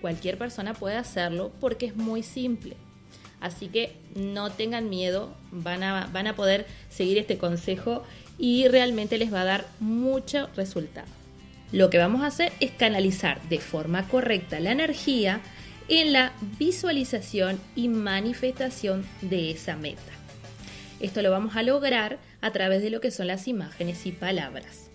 Cualquier 0.00 0.38
persona 0.38 0.74
puede 0.74 0.96
hacerlo 0.96 1.52
porque 1.60 1.86
es 1.86 1.96
muy 1.96 2.22
simple. 2.22 2.76
Así 3.40 3.68
que 3.68 3.96
no 4.14 4.50
tengan 4.50 4.90
miedo, 4.90 5.34
van 5.50 5.82
a, 5.82 6.06
van 6.12 6.26
a 6.26 6.36
poder 6.36 6.66
seguir 6.90 7.18
este 7.18 7.38
consejo 7.38 8.02
y 8.38 8.68
realmente 8.68 9.18
les 9.18 9.32
va 9.32 9.42
a 9.42 9.46
dar 9.46 9.66
mucho 9.80 10.48
resultado. 10.56 11.08
Lo 11.72 11.88
que 11.88 11.98
vamos 11.98 12.22
a 12.22 12.26
hacer 12.26 12.52
es 12.60 12.72
canalizar 12.72 13.40
de 13.48 13.58
forma 13.58 14.08
correcta 14.08 14.60
la 14.60 14.72
energía 14.72 15.40
en 15.88 16.12
la 16.12 16.32
visualización 16.58 17.60
y 17.76 17.88
manifestación 17.88 19.06
de 19.22 19.50
esa 19.50 19.76
meta. 19.76 20.00
Esto 21.00 21.22
lo 21.22 21.30
vamos 21.30 21.56
a 21.56 21.62
lograr 21.62 22.18
a 22.40 22.52
través 22.52 22.82
de 22.82 22.90
lo 22.90 23.00
que 23.00 23.10
son 23.10 23.26
las 23.26 23.48
imágenes 23.48 24.04
y 24.06 24.12
palabras. 24.12 24.89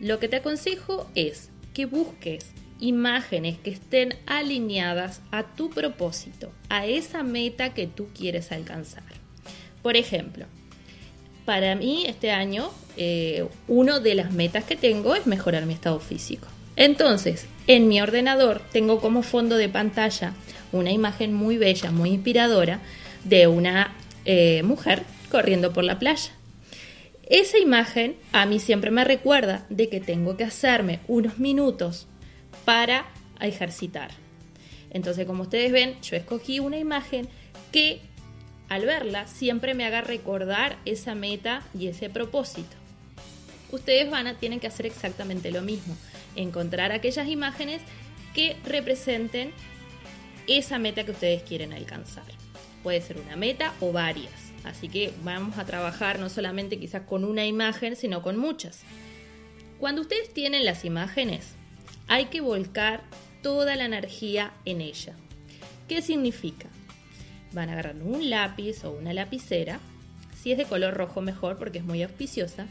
Lo 0.00 0.18
que 0.18 0.28
te 0.28 0.36
aconsejo 0.36 1.10
es 1.14 1.50
que 1.74 1.84
busques 1.84 2.52
imágenes 2.80 3.58
que 3.58 3.70
estén 3.70 4.16
alineadas 4.26 5.20
a 5.30 5.42
tu 5.54 5.68
propósito, 5.68 6.50
a 6.70 6.86
esa 6.86 7.22
meta 7.22 7.74
que 7.74 7.86
tú 7.86 8.08
quieres 8.16 8.50
alcanzar. 8.50 9.04
Por 9.82 9.96
ejemplo, 9.96 10.46
para 11.44 11.74
mí 11.74 12.04
este 12.06 12.30
año 12.30 12.70
eh, 12.96 13.46
una 13.68 14.00
de 14.00 14.14
las 14.14 14.32
metas 14.32 14.64
que 14.64 14.76
tengo 14.76 15.14
es 15.14 15.26
mejorar 15.26 15.66
mi 15.66 15.74
estado 15.74 16.00
físico. 16.00 16.48
Entonces, 16.76 17.46
en 17.66 17.88
mi 17.88 18.00
ordenador 18.00 18.62
tengo 18.72 19.00
como 19.00 19.22
fondo 19.22 19.56
de 19.56 19.68
pantalla 19.68 20.32
una 20.72 20.92
imagen 20.92 21.34
muy 21.34 21.58
bella, 21.58 21.90
muy 21.90 22.10
inspiradora 22.10 22.80
de 23.24 23.46
una 23.48 23.94
eh, 24.24 24.62
mujer 24.62 25.02
corriendo 25.30 25.72
por 25.72 25.84
la 25.84 25.98
playa. 25.98 26.32
Esa 27.30 27.58
imagen 27.58 28.16
a 28.32 28.44
mí 28.44 28.58
siempre 28.58 28.90
me 28.90 29.04
recuerda 29.04 29.64
de 29.70 29.88
que 29.88 30.00
tengo 30.00 30.36
que 30.36 30.42
hacerme 30.42 30.98
unos 31.06 31.38
minutos 31.38 32.08
para 32.64 33.06
ejercitar. 33.40 34.10
Entonces, 34.90 35.26
como 35.26 35.44
ustedes 35.44 35.70
ven, 35.70 35.96
yo 36.02 36.16
escogí 36.16 36.58
una 36.58 36.76
imagen 36.76 37.28
que 37.70 38.00
al 38.68 38.84
verla 38.84 39.28
siempre 39.28 39.74
me 39.74 39.84
haga 39.84 40.00
recordar 40.00 40.76
esa 40.84 41.14
meta 41.14 41.62
y 41.72 41.86
ese 41.86 42.10
propósito. 42.10 42.76
Ustedes 43.70 44.10
van 44.10 44.26
a 44.26 44.34
tienen 44.34 44.58
que 44.58 44.66
hacer 44.66 44.86
exactamente 44.86 45.52
lo 45.52 45.62
mismo, 45.62 45.96
encontrar 46.34 46.90
aquellas 46.90 47.28
imágenes 47.28 47.80
que 48.34 48.56
representen 48.64 49.52
esa 50.48 50.80
meta 50.80 51.04
que 51.04 51.12
ustedes 51.12 51.44
quieren 51.44 51.72
alcanzar. 51.74 52.24
Puede 52.82 53.00
ser 53.00 53.18
una 53.18 53.36
meta 53.36 53.72
o 53.78 53.92
varias. 53.92 54.49
Así 54.64 54.88
que 54.88 55.12
vamos 55.24 55.58
a 55.58 55.64
trabajar 55.64 56.18
no 56.18 56.28
solamente 56.28 56.78
quizás 56.78 57.02
con 57.02 57.24
una 57.24 57.46
imagen, 57.46 57.96
sino 57.96 58.22
con 58.22 58.36
muchas. 58.36 58.82
Cuando 59.78 60.02
ustedes 60.02 60.32
tienen 60.34 60.64
las 60.64 60.84
imágenes, 60.84 61.54
hay 62.06 62.26
que 62.26 62.40
volcar 62.40 63.02
toda 63.42 63.76
la 63.76 63.86
energía 63.86 64.52
en 64.64 64.80
ella. 64.80 65.14
¿Qué 65.88 66.02
significa? 66.02 66.68
Van 67.52 67.68
a 67.68 67.72
agarrar 67.72 67.96
un 67.96 68.28
lápiz 68.30 68.84
o 68.84 68.92
una 68.92 69.12
lapicera, 69.12 69.80
si 70.40 70.52
es 70.52 70.58
de 70.58 70.64
color 70.64 70.94
rojo 70.94 71.20
mejor 71.20 71.58
porque 71.58 71.78
es 71.78 71.84
muy 71.84 72.02
auspiciosa, 72.02 72.66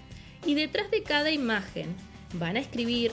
y 0.46 0.54
detrás 0.54 0.92
de 0.92 1.04
cada 1.04 1.32
imagen 1.32 1.96
van 2.34 2.56
a 2.56 2.60
escribir 2.60 3.12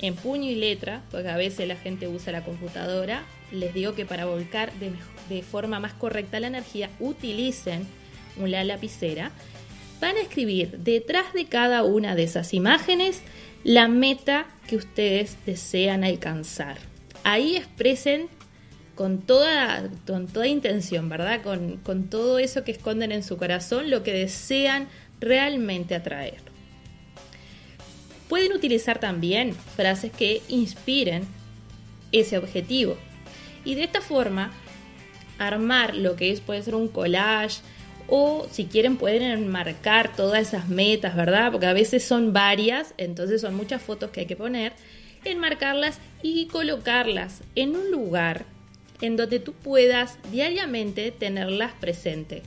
en 0.00 0.14
puño 0.14 0.50
y 0.50 0.54
letra, 0.54 1.02
porque 1.10 1.28
a 1.28 1.36
veces 1.36 1.66
la 1.66 1.76
gente 1.76 2.08
usa 2.08 2.32
la 2.32 2.44
computadora, 2.44 3.24
les 3.50 3.72
digo 3.72 3.94
que 3.94 4.04
para 4.04 4.26
volcar 4.26 4.72
de, 4.74 4.92
forma 5.42 5.80
más 5.80 5.94
correcta 5.94 6.40
la 6.40 6.48
energía, 6.48 6.90
utilicen 7.00 7.86
una 8.36 8.64
lapicera. 8.64 9.30
Van 10.00 10.16
a 10.16 10.20
escribir 10.20 10.78
detrás 10.78 11.32
de 11.32 11.46
cada 11.46 11.82
una 11.82 12.14
de 12.14 12.24
esas 12.24 12.52
imágenes 12.54 13.22
la 13.62 13.88
meta 13.88 14.46
que 14.66 14.76
ustedes 14.76 15.36
desean 15.46 16.04
alcanzar. 16.04 16.76
Ahí 17.22 17.56
expresen 17.56 18.28
con 18.94 19.22
toda, 19.22 19.90
con 20.06 20.26
toda 20.26 20.46
intención, 20.46 21.08
¿verdad? 21.08 21.42
Con, 21.42 21.78
con 21.78 22.08
todo 22.08 22.38
eso 22.38 22.64
que 22.64 22.72
esconden 22.72 23.12
en 23.12 23.22
su 23.22 23.36
corazón, 23.36 23.90
lo 23.90 24.02
que 24.02 24.12
desean 24.12 24.88
realmente 25.20 25.94
atraer. 25.94 26.42
Pueden 28.28 28.52
utilizar 28.52 28.98
también 28.98 29.54
frases 29.54 30.12
que 30.12 30.42
inspiren 30.48 31.24
ese 32.12 32.38
objetivo. 32.38 32.96
Y 33.64 33.74
de 33.74 33.84
esta 33.84 34.00
forma, 34.00 34.52
armar 35.38 35.94
lo 35.94 36.16
que 36.16 36.30
es, 36.30 36.40
puede 36.40 36.62
ser 36.62 36.74
un 36.74 36.88
collage, 36.88 37.60
o 38.06 38.46
si 38.50 38.66
quieren 38.66 38.96
pueden 38.96 39.22
enmarcar 39.22 40.14
todas 40.14 40.48
esas 40.48 40.68
metas, 40.68 41.16
¿verdad? 41.16 41.50
Porque 41.50 41.66
a 41.66 41.72
veces 41.72 42.04
son 42.04 42.32
varias, 42.32 42.94
entonces 42.98 43.40
son 43.40 43.54
muchas 43.54 43.80
fotos 43.82 44.10
que 44.10 44.20
hay 44.20 44.26
que 44.26 44.36
poner, 44.36 44.72
enmarcarlas 45.24 45.98
y 46.22 46.46
colocarlas 46.46 47.42
en 47.54 47.76
un 47.76 47.90
lugar 47.90 48.44
en 49.00 49.16
donde 49.16 49.40
tú 49.40 49.52
puedas 49.52 50.18
diariamente 50.30 51.10
tenerlas 51.10 51.72
presente. 51.72 52.42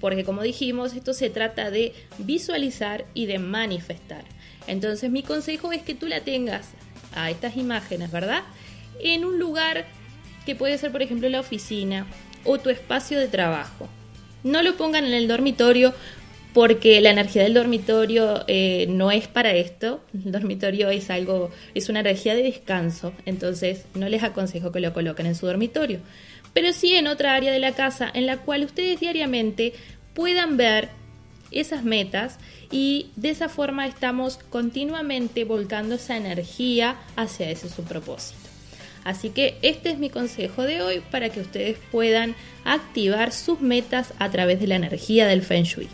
Porque 0.00 0.24
como 0.24 0.42
dijimos, 0.42 0.94
esto 0.94 1.14
se 1.14 1.30
trata 1.30 1.70
de 1.70 1.92
visualizar 2.18 3.04
y 3.14 3.26
de 3.26 3.38
manifestar. 3.38 4.24
Entonces 4.66 5.10
mi 5.10 5.22
consejo 5.22 5.72
es 5.72 5.82
que 5.82 5.94
tú 5.94 6.06
la 6.06 6.22
tengas 6.22 6.70
a 7.14 7.30
estas 7.30 7.56
imágenes, 7.56 8.10
¿verdad? 8.10 8.42
En 9.00 9.24
un 9.24 9.38
lugar 9.38 9.86
que 10.46 10.54
puede 10.54 10.78
ser, 10.78 10.92
por 10.92 11.02
ejemplo, 11.02 11.28
la 11.28 11.40
oficina 11.40 12.06
o 12.44 12.58
tu 12.58 12.70
espacio 12.70 13.18
de 13.18 13.28
trabajo. 13.28 13.88
No 14.42 14.62
lo 14.62 14.76
pongan 14.76 15.04
en 15.04 15.14
el 15.14 15.28
dormitorio 15.28 15.94
porque 16.52 17.00
la 17.00 17.10
energía 17.10 17.42
del 17.42 17.54
dormitorio 17.54 18.44
eh, 18.48 18.86
no 18.88 19.10
es 19.10 19.28
para 19.28 19.52
esto. 19.54 20.02
El 20.24 20.32
dormitorio 20.32 20.90
es 20.90 21.10
algo, 21.10 21.50
es 21.74 21.88
una 21.88 22.00
energía 22.00 22.34
de 22.34 22.42
descanso, 22.42 23.12
entonces 23.26 23.84
no 23.94 24.08
les 24.08 24.22
aconsejo 24.22 24.72
que 24.72 24.80
lo 24.80 24.92
coloquen 24.92 25.26
en 25.26 25.34
su 25.34 25.46
dormitorio. 25.46 26.00
Pero 26.52 26.72
sí 26.72 26.94
en 26.94 27.06
otra 27.06 27.34
área 27.34 27.52
de 27.52 27.60
la 27.60 27.72
casa 27.72 28.10
en 28.12 28.26
la 28.26 28.38
cual 28.38 28.64
ustedes 28.64 28.98
diariamente 28.98 29.72
puedan 30.14 30.56
ver 30.56 30.88
esas 31.52 31.84
metas 31.84 32.38
y 32.70 33.10
de 33.16 33.30
esa 33.30 33.48
forma 33.48 33.86
estamos 33.86 34.38
continuamente 34.50 35.44
volcando 35.44 35.96
esa 35.96 36.16
energía 36.16 36.96
hacia 37.16 37.50
ese 37.50 37.68
su 37.68 37.84
propósito. 37.84 38.49
Así 39.04 39.30
que 39.30 39.58
este 39.62 39.90
es 39.90 39.98
mi 39.98 40.10
consejo 40.10 40.62
de 40.62 40.82
hoy 40.82 41.02
para 41.10 41.30
que 41.30 41.40
ustedes 41.40 41.78
puedan 41.90 42.34
activar 42.64 43.32
sus 43.32 43.60
metas 43.60 44.12
a 44.18 44.28
través 44.30 44.60
de 44.60 44.66
la 44.66 44.76
energía 44.76 45.26
del 45.26 45.42
Feng 45.42 45.64
Shui. 45.64 45.88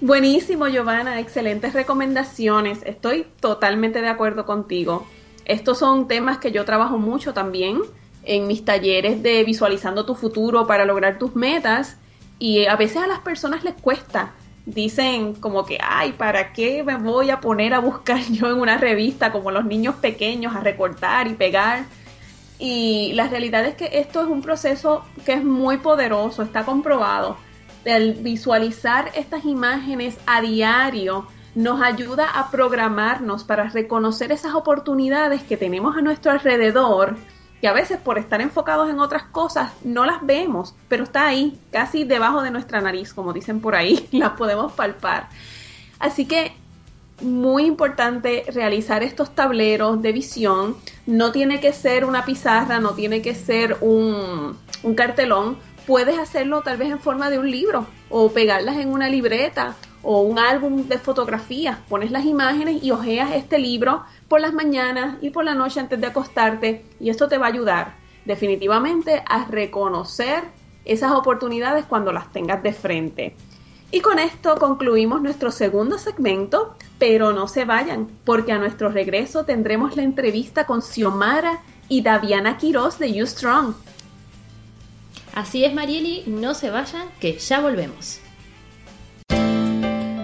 Buenísimo, 0.00 0.66
Giovanna, 0.68 1.20
excelentes 1.20 1.74
recomendaciones. 1.74 2.80
Estoy 2.84 3.26
totalmente 3.40 4.00
de 4.00 4.08
acuerdo 4.08 4.46
contigo. 4.46 5.06
Estos 5.44 5.78
son 5.78 6.08
temas 6.08 6.38
que 6.38 6.52
yo 6.52 6.64
trabajo 6.64 6.96
mucho 6.98 7.34
también 7.34 7.80
en 8.22 8.46
mis 8.46 8.64
talleres 8.64 9.22
de 9.22 9.44
visualizando 9.44 10.06
tu 10.06 10.14
futuro 10.14 10.66
para 10.66 10.84
lograr 10.84 11.18
tus 11.18 11.34
metas 11.34 11.96
y 12.38 12.66
a 12.66 12.76
veces 12.76 12.98
a 12.98 13.06
las 13.06 13.18
personas 13.18 13.64
les 13.64 13.74
cuesta 13.74 14.32
dicen 14.66 15.34
como 15.34 15.64
que, 15.64 15.78
ay, 15.82 16.12
¿para 16.12 16.52
qué 16.52 16.82
me 16.82 16.96
voy 16.96 17.30
a 17.30 17.40
poner 17.40 17.74
a 17.74 17.80
buscar 17.80 18.20
yo 18.30 18.50
en 18.50 18.58
una 18.58 18.78
revista 18.78 19.32
como 19.32 19.50
los 19.50 19.64
niños 19.64 19.96
pequeños 19.96 20.54
a 20.54 20.60
recortar 20.60 21.26
y 21.26 21.34
pegar? 21.34 21.84
Y 22.60 23.12
la 23.14 23.26
realidad 23.26 23.64
es 23.64 23.74
que 23.74 23.88
esto 23.94 24.20
es 24.20 24.28
un 24.28 24.42
proceso 24.42 25.02
que 25.24 25.32
es 25.32 25.42
muy 25.42 25.78
poderoso, 25.78 26.42
está 26.42 26.64
comprobado. 26.64 27.38
El 27.86 28.12
visualizar 28.14 29.10
estas 29.14 29.46
imágenes 29.46 30.18
a 30.26 30.42
diario 30.42 31.26
nos 31.54 31.82
ayuda 31.82 32.28
a 32.28 32.50
programarnos 32.50 33.44
para 33.44 33.70
reconocer 33.70 34.30
esas 34.30 34.54
oportunidades 34.54 35.42
que 35.42 35.56
tenemos 35.56 35.96
a 35.96 36.02
nuestro 36.02 36.30
alrededor 36.30 37.16
que 37.60 37.68
a 37.68 37.72
veces 37.72 37.98
por 37.98 38.18
estar 38.18 38.40
enfocados 38.40 38.88
en 38.88 39.00
otras 39.00 39.24
cosas 39.24 39.72
no 39.84 40.06
las 40.06 40.24
vemos, 40.24 40.74
pero 40.88 41.04
está 41.04 41.26
ahí, 41.26 41.58
casi 41.70 42.04
debajo 42.04 42.42
de 42.42 42.50
nuestra 42.50 42.80
nariz, 42.80 43.12
como 43.12 43.32
dicen 43.32 43.60
por 43.60 43.74
ahí, 43.74 44.08
las 44.12 44.32
podemos 44.32 44.72
palpar. 44.72 45.28
Así 45.98 46.26
que 46.26 46.54
muy 47.20 47.64
importante 47.64 48.44
realizar 48.52 49.02
estos 49.02 49.34
tableros 49.34 50.02
de 50.02 50.12
visión. 50.12 50.76
No 51.06 51.32
tiene 51.32 51.60
que 51.60 51.72
ser 51.72 52.04
una 52.04 52.24
pizarra, 52.24 52.80
no 52.80 52.90
tiene 52.90 53.22
que 53.22 53.34
ser 53.34 53.78
un, 53.80 54.56
cartelón. 54.96 55.58
Puedes 55.86 56.18
hacerlo 56.18 56.62
tal 56.62 56.76
vez 56.76 56.90
en 56.90 57.00
forma 57.00 57.30
de 57.30 57.38
un 57.38 57.50
libro 57.50 57.86
o 58.08 58.30
pegarlas 58.30 58.76
en 58.76 58.88
una 58.88 59.08
libreta 59.08 59.76
o 60.02 60.22
un 60.22 60.38
álbum 60.38 60.88
de 60.88 60.98
fotografías. 60.98 61.78
Pones 61.88 62.10
las 62.10 62.24
imágenes 62.24 62.82
y 62.82 62.90
ojeas 62.90 63.32
este 63.32 63.58
libro 63.58 64.04
por 64.28 64.40
las 64.40 64.52
mañanas 64.52 65.16
y 65.20 65.30
por 65.30 65.44
la 65.44 65.54
noche 65.54 65.80
antes 65.80 66.00
de 66.00 66.06
acostarte 66.06 66.84
y 67.00 67.10
esto 67.10 67.28
te 67.28 67.38
va 67.38 67.46
a 67.46 67.50
ayudar 67.50 67.94
definitivamente 68.24 69.22
a 69.26 69.44
reconocer 69.46 70.44
esas 70.84 71.12
oportunidades 71.12 71.84
cuando 71.84 72.12
las 72.12 72.30
tengas 72.32 72.62
de 72.62 72.72
frente. 72.72 73.36
Y 73.92 74.00
con 74.00 74.18
esto 74.20 74.56
concluimos 74.56 75.20
nuestro 75.20 75.50
segundo 75.50 75.98
segmento, 75.98 76.76
pero 76.98 77.32
no 77.32 77.48
se 77.48 77.64
vayan, 77.64 78.08
porque 78.24 78.52
a 78.52 78.58
nuestro 78.58 78.88
regreso 78.88 79.44
tendremos 79.44 79.96
la 79.96 80.02
entrevista 80.02 80.64
con 80.64 80.80
Xiomara 80.80 81.62
y 81.88 82.02
Daviana 82.02 82.56
Quiroz 82.56 82.98
de 82.98 83.12
You 83.12 83.26
Strong. 83.26 83.74
Así 85.34 85.64
es, 85.64 85.74
Marieli, 85.74 86.24
no 86.26 86.54
se 86.54 86.70
vayan, 86.70 87.08
que 87.18 87.38
ya 87.38 87.60
volvemos. 87.60 88.20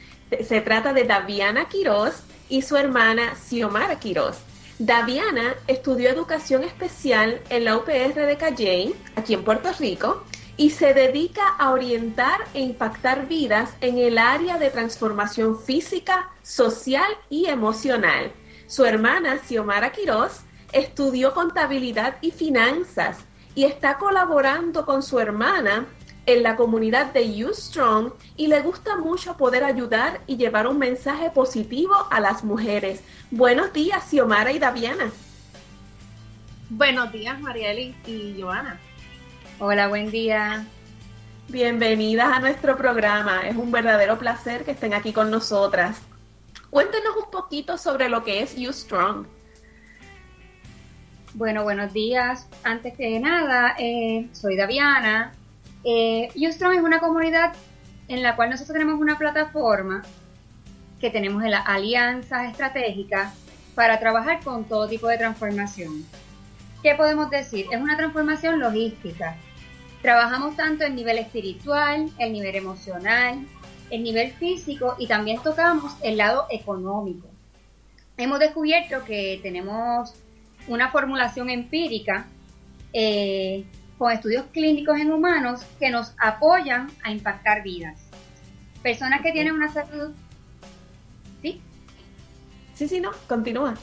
Se 0.45 0.59
trata 0.59 0.91
de 0.91 1.05
Daviana 1.05 1.69
Quiroz 1.69 2.23
y 2.49 2.61
su 2.61 2.75
hermana 2.75 3.35
Xiomara 3.35 3.97
Quiroz. 3.99 4.44
Daviana 4.79 5.55
estudió 5.67 6.09
educación 6.09 6.63
especial 6.63 7.41
en 7.49 7.63
la 7.63 7.77
UPR 7.77 8.13
de 8.13 8.35
Calley, 8.37 8.93
aquí 9.15 9.33
en 9.33 9.45
Puerto 9.45 9.71
Rico, 9.79 10.25
y 10.57 10.71
se 10.71 10.93
dedica 10.93 11.47
a 11.57 11.71
orientar 11.71 12.41
e 12.53 12.59
impactar 12.59 13.27
vidas 13.27 13.73
en 13.79 13.97
el 13.97 14.17
área 14.17 14.57
de 14.57 14.69
transformación 14.69 15.61
física, 15.61 16.29
social 16.43 17.07
y 17.29 17.45
emocional. 17.45 18.33
Su 18.67 18.83
hermana, 18.83 19.39
Xiomara 19.47 19.93
Quiroz, 19.93 20.41
estudió 20.73 21.33
contabilidad 21.33 22.17
y 22.19 22.31
finanzas 22.31 23.19
y 23.53 23.63
está 23.63 23.97
colaborando 23.97 24.85
con 24.85 25.03
su 25.03 25.19
hermana 25.19 25.85
en 26.25 26.43
la 26.43 26.55
comunidad 26.55 27.13
de 27.13 27.35
You 27.35 27.53
Strong 27.53 28.13
y 28.35 28.47
le 28.47 28.61
gusta 28.61 28.97
mucho 28.97 29.37
poder 29.37 29.63
ayudar 29.63 30.21
y 30.27 30.37
llevar 30.37 30.67
un 30.67 30.79
mensaje 30.79 31.29
positivo 31.29 31.93
a 32.09 32.19
las 32.19 32.43
mujeres. 32.43 33.03
Buenos 33.31 33.73
días, 33.73 34.03
Xiomara 34.09 34.51
y 34.51 34.59
Daviana. 34.59 35.11
Buenos 36.69 37.11
días, 37.11 37.39
Marieli 37.39 37.95
y 38.07 38.41
Joana. 38.41 38.79
Hola, 39.59 39.87
buen 39.87 40.09
día. 40.09 40.65
Bienvenidas 41.47 42.35
a 42.35 42.39
nuestro 42.39 42.75
programa. 42.75 43.41
Es 43.41 43.55
un 43.55 43.71
verdadero 43.71 44.17
placer 44.17 44.65
que 44.65 44.71
estén 44.71 44.93
aquí 44.93 45.13
con 45.13 45.29
nosotras. 45.29 46.01
Cuéntenos 46.71 47.15
un 47.23 47.29
poquito 47.29 47.77
sobre 47.77 48.09
lo 48.09 48.23
que 48.23 48.41
es 48.41 48.55
You 48.55 48.73
Strong. 48.73 49.27
Bueno, 51.35 51.63
buenos 51.63 51.93
días. 51.93 52.47
Antes 52.63 52.97
que 52.97 53.19
nada, 53.19 53.75
eh, 53.77 54.27
soy 54.31 54.55
Daviana, 54.55 55.33
eh, 55.85 56.29
Ustrong 56.35 56.73
es 56.75 56.81
una 56.81 56.99
comunidad 56.99 57.53
en 58.07 58.23
la 58.23 58.35
cual 58.35 58.49
nosotros 58.49 58.73
tenemos 58.73 58.99
una 58.99 59.17
plataforma 59.17 60.03
que 60.99 61.09
tenemos 61.09 61.43
en 61.43 61.51
las 61.51 61.67
alianzas 61.67 62.49
estratégicas 62.49 63.33
para 63.75 63.99
trabajar 63.99 64.43
con 64.43 64.65
todo 64.65 64.87
tipo 64.87 65.07
de 65.07 65.17
transformación. 65.17 66.05
¿Qué 66.81 66.95
podemos 66.95 67.29
decir? 67.29 67.67
Es 67.71 67.79
una 67.79 67.97
transformación 67.97 68.59
logística. 68.59 69.35
Trabajamos 70.01 70.55
tanto 70.55 70.85
en 70.85 70.95
nivel 70.95 71.17
espiritual, 71.17 72.09
el 72.17 72.33
nivel 72.33 72.55
emocional, 72.55 73.45
el 73.89 74.03
nivel 74.03 74.31
físico 74.33 74.95
y 74.97 75.07
también 75.07 75.41
tocamos 75.41 75.95
el 76.01 76.17
lado 76.17 76.45
económico. 76.49 77.27
Hemos 78.17 78.39
descubierto 78.39 79.03
que 79.03 79.39
tenemos 79.43 80.13
una 80.67 80.89
formulación 80.89 81.49
empírica 81.49 82.27
eh, 82.93 83.65
con 83.97 84.11
estudios 84.11 84.45
clínicos 84.51 84.99
en 84.99 85.11
humanos 85.11 85.65
que 85.79 85.89
nos 85.89 86.13
apoyan 86.19 86.89
a 87.03 87.11
impactar 87.11 87.63
vidas. 87.63 87.99
Personas 88.83 89.21
que 89.21 89.31
tienen 89.31 89.53
una 89.53 89.71
salud... 89.71 90.13
¿Sí? 91.41 91.61
Sí, 92.73 92.87
sí, 92.87 92.99
no, 92.99 93.11
continúa. 93.27 93.75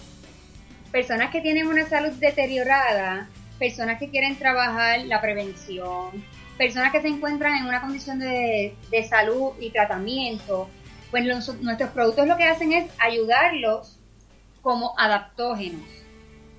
Personas 0.91 1.31
que 1.31 1.41
tienen 1.41 1.67
una 1.67 1.89
salud 1.89 2.13
deteriorada, 2.13 3.29
personas 3.59 3.99
que 3.99 4.11
quieren 4.11 4.37
trabajar 4.37 5.01
la 5.07 5.21
prevención, 5.21 6.11
personas 6.59 6.93
que 6.93 7.01
se 7.01 7.09
encuentran 7.09 7.57
en 7.57 7.67
una 7.67 7.81
condición 7.81 8.19
de, 8.19 8.77
salud 9.09 9.53
y 9.59 9.71
tratamiento, 9.71 10.69
pues 11.11 11.25
nuestros 11.25 11.91
productos 11.91 12.27
lo 12.27 12.37
que 12.37 12.45
hacen 12.45 12.73
es 12.73 12.91
ayudarlos 12.99 13.99
como 14.61 14.95
adaptógenos 14.99 16.02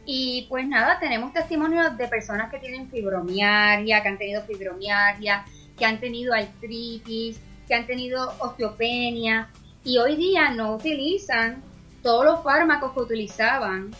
y 0.05 0.45
pues 0.49 0.67
nada, 0.67 0.99
tenemos 0.99 1.33
testimonios 1.33 1.97
de 1.97 2.07
personas 2.07 2.51
que 2.51 2.59
tienen 2.59 2.89
fibromialgia, 2.89 4.01
que 4.01 4.07
han 4.07 4.17
tenido 4.17 4.43
fibromialgia, 4.43 5.45
que 5.77 5.85
han 5.85 5.99
tenido 5.99 6.33
artritis, 6.33 7.39
que 7.67 7.73
han 7.73 7.87
tenido 7.87 8.33
osteopenia 8.39 9.49
y 9.83 9.97
hoy 9.97 10.15
día 10.15 10.51
no 10.51 10.75
utilizan 10.75 11.63
todos 12.01 12.25
los 12.25 12.43
fármacos 12.43 12.93
que 12.93 12.99
utilizaban 12.99 13.91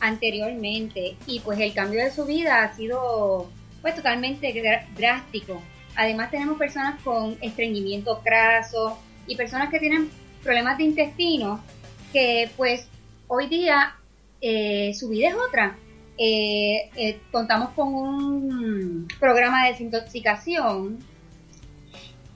anteriormente 0.00 1.16
y 1.26 1.40
pues 1.40 1.58
el 1.60 1.74
cambio 1.74 2.02
de 2.02 2.10
su 2.10 2.24
vida 2.24 2.62
ha 2.62 2.74
sido 2.74 3.50
pues 3.82 3.94
totalmente 3.94 4.84
drástico. 4.96 5.60
Además 5.96 6.30
tenemos 6.30 6.58
personas 6.58 7.00
con 7.02 7.36
estreñimiento 7.40 8.20
craso 8.22 8.98
y 9.26 9.36
personas 9.36 9.70
que 9.70 9.78
tienen 9.78 10.10
problemas 10.42 10.78
de 10.78 10.84
intestino 10.84 11.62
que 12.12 12.50
pues 12.56 12.88
hoy 13.28 13.46
día 13.46 13.94
eh, 14.40 14.92
su 14.94 15.08
vida 15.08 15.28
es 15.28 15.34
otra. 15.34 15.76
Eh, 16.18 16.90
eh, 16.96 17.20
contamos 17.30 17.70
con 17.70 17.94
un 17.94 19.08
programa 19.18 19.64
de 19.64 19.72
desintoxicación 19.72 20.98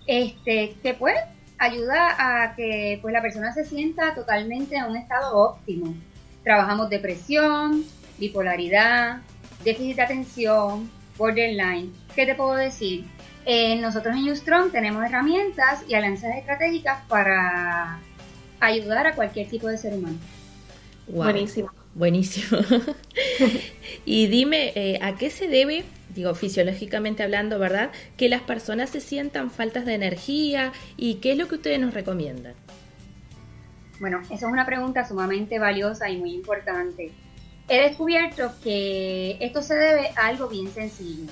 este, 0.06 0.74
que 0.82 0.94
pues 0.94 1.16
ayuda 1.58 2.16
a 2.18 2.54
que 2.56 2.98
pues, 3.02 3.12
la 3.12 3.20
persona 3.20 3.52
se 3.52 3.64
sienta 3.64 4.14
totalmente 4.14 4.76
en 4.76 4.84
un 4.84 4.96
estado 4.96 5.36
óptimo. 5.36 5.94
Trabajamos 6.42 6.90
depresión, 6.90 7.84
bipolaridad, 8.18 9.20
déficit 9.64 9.96
de 9.96 10.02
atención, 10.02 10.90
borderline. 11.16 11.92
¿Qué 12.14 12.26
te 12.26 12.34
puedo 12.34 12.54
decir? 12.54 13.04
nosotros 13.78 14.16
en 14.16 14.30
Ustrong 14.30 14.72
tenemos 14.72 15.04
herramientas 15.04 15.84
y 15.86 15.92
alianzas 15.92 16.34
estratégicas 16.34 17.02
para 17.08 17.98
ayudar 18.58 19.06
a 19.06 19.14
cualquier 19.14 19.48
tipo 19.48 19.68
de 19.68 19.76
ser 19.76 19.92
humano. 19.92 20.16
Buenísimo. 21.06 21.70
Buenísimo. 21.94 22.60
y 24.04 24.26
dime, 24.26 24.72
eh, 24.74 24.98
¿a 25.00 25.14
qué 25.14 25.30
se 25.30 25.46
debe, 25.46 25.84
digo, 26.14 26.34
fisiológicamente 26.34 27.22
hablando, 27.22 27.58
¿verdad? 27.58 27.90
Que 28.16 28.28
las 28.28 28.42
personas 28.42 28.90
se 28.90 29.00
sientan 29.00 29.50
faltas 29.50 29.84
de 29.84 29.94
energía 29.94 30.72
y 30.96 31.16
qué 31.16 31.32
es 31.32 31.38
lo 31.38 31.46
que 31.46 31.54
ustedes 31.56 31.78
nos 31.78 31.94
recomiendan? 31.94 32.54
Bueno, 34.00 34.20
esa 34.22 34.34
es 34.34 34.42
una 34.42 34.66
pregunta 34.66 35.06
sumamente 35.06 35.60
valiosa 35.60 36.10
y 36.10 36.18
muy 36.18 36.34
importante. 36.34 37.12
He 37.68 37.80
descubierto 37.80 38.52
que 38.62 39.38
esto 39.40 39.62
se 39.62 39.74
debe 39.74 40.08
a 40.16 40.26
algo 40.26 40.48
bien 40.48 40.68
sencillo. 40.70 41.30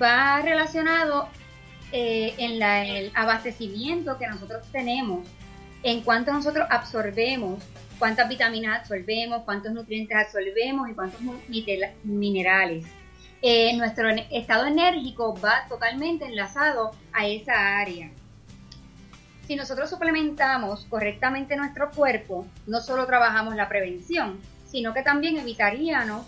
Va 0.00 0.40
relacionado 0.40 1.28
eh, 1.92 2.34
en 2.38 2.62
el 2.62 3.12
abastecimiento 3.14 4.18
que 4.18 4.26
nosotros 4.26 4.66
tenemos, 4.72 5.28
en 5.82 6.00
cuanto 6.00 6.32
nosotros 6.32 6.66
absorbemos 6.70 7.62
cuántas 8.04 8.28
vitaminas 8.28 8.80
absorbemos, 8.80 9.44
cuántos 9.44 9.72
nutrientes 9.72 10.14
absorbemos 10.14 10.90
y 10.90 10.92
cuántos 10.92 11.20
minerales. 12.02 12.84
Eh, 13.40 13.74
nuestro 13.78 14.10
estado 14.30 14.66
enérgico 14.66 15.34
va 15.42 15.66
totalmente 15.70 16.26
enlazado 16.26 16.90
a 17.14 17.26
esa 17.26 17.78
área. 17.78 18.10
Si 19.46 19.56
nosotros 19.56 19.88
suplementamos 19.88 20.84
correctamente 20.90 21.56
nuestro 21.56 21.90
cuerpo, 21.92 22.46
no 22.66 22.82
solo 22.82 23.06
trabajamos 23.06 23.56
la 23.56 23.70
prevención, 23.70 24.38
sino 24.70 24.92
que 24.92 25.00
también 25.00 25.38
evitaríamos 25.38 26.26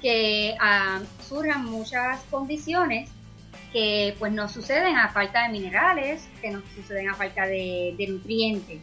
que 0.00 0.56
ah, 0.58 1.00
surjan 1.28 1.66
muchas 1.66 2.22
condiciones 2.30 3.10
que 3.74 4.16
pues 4.18 4.32
nos 4.32 4.52
suceden 4.52 4.96
a 4.96 5.10
falta 5.10 5.42
de 5.42 5.50
minerales, 5.50 6.26
que 6.40 6.50
nos 6.50 6.64
suceden 6.74 7.10
a 7.10 7.14
falta 7.14 7.46
de 7.46 8.06
nutrientes. 8.08 8.80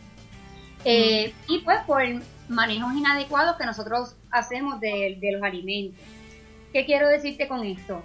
Eh, 0.89 1.34
y 1.50 1.60
pues 1.60 1.80
por 1.86 2.02
manejos 2.47 2.93
inadecuados 2.95 3.58
que 3.58 3.65
nosotros 3.65 4.15
hacemos 4.32 4.80
de, 4.80 5.19
los 5.34 5.43
alimentos. 5.43 6.00
¿Qué 6.71 6.86
quiero 6.86 7.10
decirte 7.10 7.50
con 7.50 7.65
esto? 7.65 8.02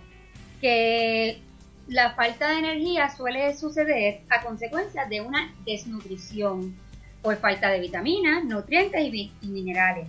Que 0.61 1.41
la 1.87 2.15
falta 2.15 2.49
de 2.49 2.59
energía 2.59 3.09
suele 3.15 3.57
suceder 3.57 4.23
a 4.31 4.43
consecuencia 4.43 5.05
de 5.07 5.21
una 5.21 5.55
desnutrición. 5.65 6.75
por 7.23 7.37
falta 7.37 7.69
de 7.69 7.79
vitaminas, 7.79 8.45
nutrientes 8.45 9.01
y, 9.01 9.31
minerales. 9.43 10.09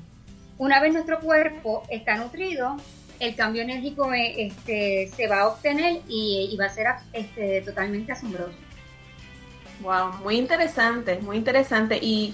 Una 0.57 0.81
vez 0.81 0.93
nuestro 0.93 1.19
cuerpo 1.19 1.83
está 1.88 2.15
nutrido, 2.15 2.75
el 3.19 3.36
cambio 3.36 3.62
enérgico 3.62 4.12
eh, 4.12 4.47
este, 4.47 5.12
se 5.15 5.27
va 5.27 5.41
a 5.41 5.47
obtener 5.49 6.01
y, 6.07 6.57
va 6.59 6.65
a 6.65 6.69
ser 6.69 6.88
este, 7.13 7.62
totalmente 7.62 8.13
asombroso. 8.13 8.57
Wow, 9.81 10.23
muy 10.23 10.38
interesante, 10.38 11.19
muy 11.19 11.38
interesante. 11.38 11.99
Y, 12.01 12.33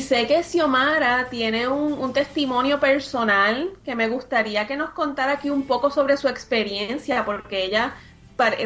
sé 0.00 0.26
que 0.26 0.42
Xiomara 0.42 1.28
tiene 1.30 1.68
un, 1.68 2.12
testimonio 2.12 2.80
personal 2.80 3.70
que 3.84 3.94
me 3.94 4.08
gustaría 4.08 4.66
que 4.66 4.76
nos 4.76 4.90
contara 4.90 5.32
aquí 5.32 5.50
un 5.50 5.66
poco 5.66 5.90
sobre 5.90 6.16
su 6.16 6.28
experiencia, 6.28 7.24
porque 7.24 7.64
ella 7.64 7.94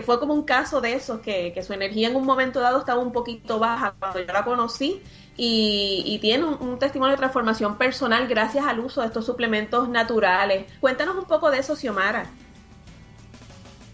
fue 0.05 0.19
como 0.21 0.33
un 0.35 0.45
caso 0.45 0.81
de 0.81 0.95
esos, 0.95 1.21
que, 1.21 1.53
que 1.53 1.63
su 1.63 1.73
energía 1.73 2.09
en 2.09 2.17
un 2.17 2.25
momento 2.25 2.61
dado 2.61 2.79
estaba 2.79 3.01
un 3.01 3.13
poquito 3.13 3.59
baja 3.59 3.95
cuando 3.99 4.21
yo 4.21 4.33
la 4.33 4.45
conocí 4.45 5.03
y, 5.41 6.19
tiene 6.21 6.45
un, 6.45 6.79
testimonio 6.81 7.13
de 7.13 7.19
transformación 7.19 7.79
personal 7.79 8.27
gracias 8.27 8.67
al 8.67 8.81
uso 8.81 9.01
de 9.01 9.07
estos 9.07 9.25
suplementos 9.25 9.89
naturales. 9.89 10.67
Cuéntanos 10.81 11.17
un 11.17 11.27
poco 11.27 11.51
de 11.51 11.61
eso, 11.61 11.77
Xiomara. 11.77 12.27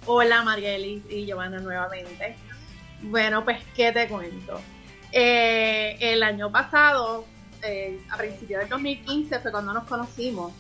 Hola, 0.06 0.42
Marielis 0.42 1.02
y 1.10 1.26
Giovanna 1.26 1.60
nuevamente. 1.60 2.36
Bueno, 3.02 3.44
pues, 3.44 3.62
¿qué 3.76 3.92
te 3.92 4.08
cuento? 4.08 4.58
Eh, 5.16 5.96
el 6.00 6.24
año 6.24 6.50
pasado, 6.50 7.24
eh, 7.62 8.00
a 8.10 8.16
principios 8.16 8.62
del 8.62 8.68
2015, 8.68 9.38
fue 9.38 9.52
cuando 9.52 9.72
nos 9.72 9.84
conocimos. 9.84 10.52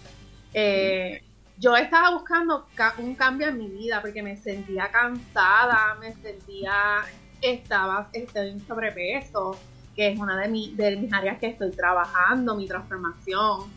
Eh, 0.52 1.24
yo 1.58 1.76
estaba 1.76 2.10
buscando 2.12 2.68
un 2.98 3.16
cambio 3.16 3.48
en 3.48 3.58
mi 3.58 3.68
vida 3.68 4.00
porque 4.00 4.22
me 4.22 4.36
sentía 4.36 4.88
cansada, 4.92 5.96
me 6.00 6.12
sentía, 6.14 7.02
estaba, 7.42 8.08
estaba 8.12 8.46
en 8.46 8.64
sobrepeso 8.64 9.58
que 9.96 10.12
es 10.12 10.18
una 10.18 10.36
de, 10.36 10.72
de 10.74 10.96
mis 10.96 11.12
áreas 11.12 11.38
que 11.40 11.48
estoy 11.48 11.72
trabajando, 11.72 12.54
mi 12.54 12.68
transformación. 12.68 13.72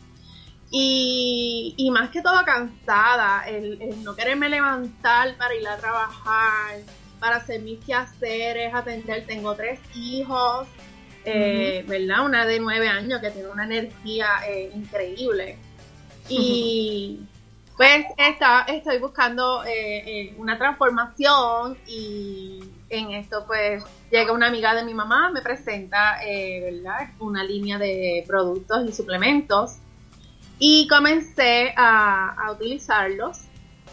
Y, 0.70 1.88
más 1.92 2.10
que 2.10 2.20
todo 2.20 2.44
cansada, 2.44 3.48
el, 3.48 4.04
no 4.04 4.14
quererme 4.14 4.48
levantar 4.48 5.36
para 5.36 5.54
ir 5.54 5.66
a 5.66 5.76
trabajar, 5.78 6.76
para 7.18 7.36
hacer 7.36 7.60
mis 7.62 7.84
quehaceres, 7.84 8.74
atender. 8.74 9.26
Tengo 9.26 9.54
tres 9.54 9.80
hijos, 9.94 10.66
eh, 11.24 11.84
¿verdad? 11.86 12.24
Una 12.24 12.46
de 12.46 12.60
nueve 12.60 12.88
años 12.88 13.20
que 13.20 13.30
tiene 13.30 13.48
una 13.48 13.64
energía 13.64 14.28
eh, 14.48 14.70
increíble. 14.74 15.58
Y 16.30 17.20
pues 17.74 18.04
está, 18.18 18.66
estoy 18.68 18.98
buscando 18.98 19.64
eh, 19.64 20.34
una 20.36 20.58
transformación 20.58 21.78
y 21.86 22.60
en 22.90 23.12
esto 23.12 23.44
pues 23.46 23.82
llega 24.10 24.32
una 24.32 24.48
amiga 24.48 24.74
de 24.74 24.84
mi 24.84 24.92
mamá, 24.92 25.30
me 25.30 25.40
presenta 25.40 26.18
¿verdad? 26.20 27.12
una 27.18 27.42
línea 27.42 27.78
de 27.78 28.24
productos 28.26 28.86
y 28.86 28.92
suplementos 28.92 29.78
y 30.58 30.88
comencé 30.88 31.72
a, 31.76 32.50
utilizarlos. 32.52 33.42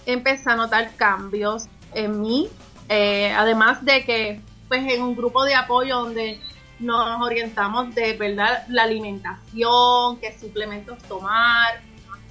Empecé 0.06 0.50
a 0.50 0.56
notar 0.56 0.96
cambios 0.96 1.68
en 1.94 2.22
mí, 2.22 2.50
eh, 2.90 3.32
además 3.32 3.84
de 3.84 4.06
que 4.06 4.42
pues 4.68 4.92
en 4.92 5.02
un 5.02 5.16
grupo 5.16 5.44
de 5.44 5.56
apoyo 5.56 6.00
donde 6.00 6.40
nos 6.80 7.22
orientamos 7.22 7.94
de 7.96 8.14
verdad 8.14 8.66
la 8.70 8.84
alimentación, 8.84 10.18
qué 10.20 10.38
suplementos 10.40 10.98
tomar 11.04 11.82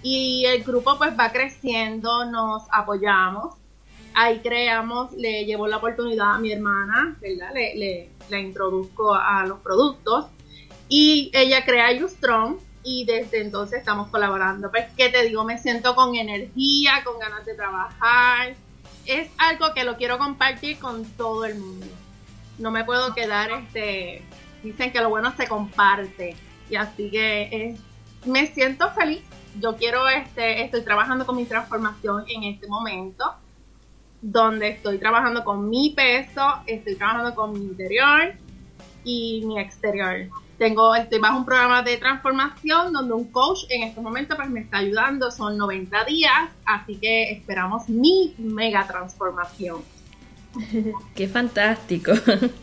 y 0.02 0.44
el 0.46 0.62
grupo 0.64 0.98
pues 0.98 1.18
va 1.18 1.30
creciendo, 1.32 2.24
nos 2.26 2.64
apoyamos 2.70 3.54
ahí 4.14 4.40
creamos, 4.40 5.12
le 5.12 5.44
llevo 5.44 5.66
la 5.66 5.78
oportunidad 5.78 6.34
a 6.34 6.38
mi 6.38 6.52
hermana, 6.52 7.16
¿verdad? 7.20 7.52
Le, 7.52 7.74
le, 7.76 8.10
la 8.30 8.38
introduzco 8.38 9.14
a 9.14 9.44
los 9.44 9.58
productos 9.60 10.26
y 10.88 11.30
ella 11.34 11.64
crea 11.64 11.90
Ustrom 12.02 12.58
y 12.82 13.04
desde 13.04 13.40
entonces 13.40 13.80
estamos 13.80 14.08
colaborando. 14.08 14.70
Pues, 14.70 14.86
¿qué 14.96 15.08
te 15.08 15.24
digo? 15.24 15.44
Me 15.44 15.58
siento 15.58 15.94
con 15.94 16.14
energía, 16.14 17.02
con 17.04 17.18
ganas 17.18 17.44
de 17.44 17.54
trabajar. 17.54 18.54
Es 19.06 19.30
algo 19.38 19.74
que 19.74 19.84
lo 19.84 19.96
quiero 19.96 20.18
compartir 20.18 20.78
con 20.78 21.04
todo 21.04 21.44
el 21.44 21.58
mundo. 21.58 21.86
No 22.58 22.70
me 22.70 22.84
puedo 22.84 23.14
quedar, 23.14 23.50
este, 23.50 24.22
dicen 24.62 24.92
que 24.92 25.00
lo 25.00 25.10
bueno 25.10 25.34
se 25.36 25.46
comparte. 25.46 26.36
Y 26.70 26.76
así 26.76 27.10
que 27.10 27.42
eh, 27.42 27.76
me 28.24 28.46
siento 28.46 28.90
feliz. 28.92 29.22
Yo 29.60 29.76
quiero, 29.76 30.08
este, 30.08 30.64
estoy 30.64 30.82
trabajando 30.82 31.26
con 31.26 31.36
mi 31.36 31.44
transformación 31.44 32.24
en 32.28 32.44
este 32.44 32.66
momento 32.66 33.34
donde 34.26 34.68
estoy 34.68 34.96
trabajando 34.96 35.44
con 35.44 35.68
mi 35.68 35.90
peso, 35.90 36.54
estoy 36.66 36.96
trabajando 36.96 37.34
con 37.34 37.52
mi 37.52 37.58
interior 37.58 38.32
y 39.04 39.42
mi 39.44 39.60
exterior. 39.60 40.30
Tengo, 40.64 40.94
estoy 40.94 41.18
bajo 41.18 41.36
un 41.36 41.44
programa 41.44 41.82
de 41.82 41.98
transformación 41.98 42.90
donde 42.94 43.12
un 43.12 43.24
coach 43.30 43.64
en 43.68 43.82
estos 43.82 44.02
momentos 44.02 44.34
pues 44.34 44.48
me 44.48 44.60
está 44.60 44.78
ayudando, 44.78 45.30
son 45.30 45.58
90 45.58 46.06
días, 46.06 46.32
así 46.64 46.96
que 46.96 47.32
esperamos 47.32 47.86
mi 47.90 48.34
mega 48.38 48.86
transformación. 48.86 49.82
Qué 51.14 51.28
fantástico. 51.28 52.12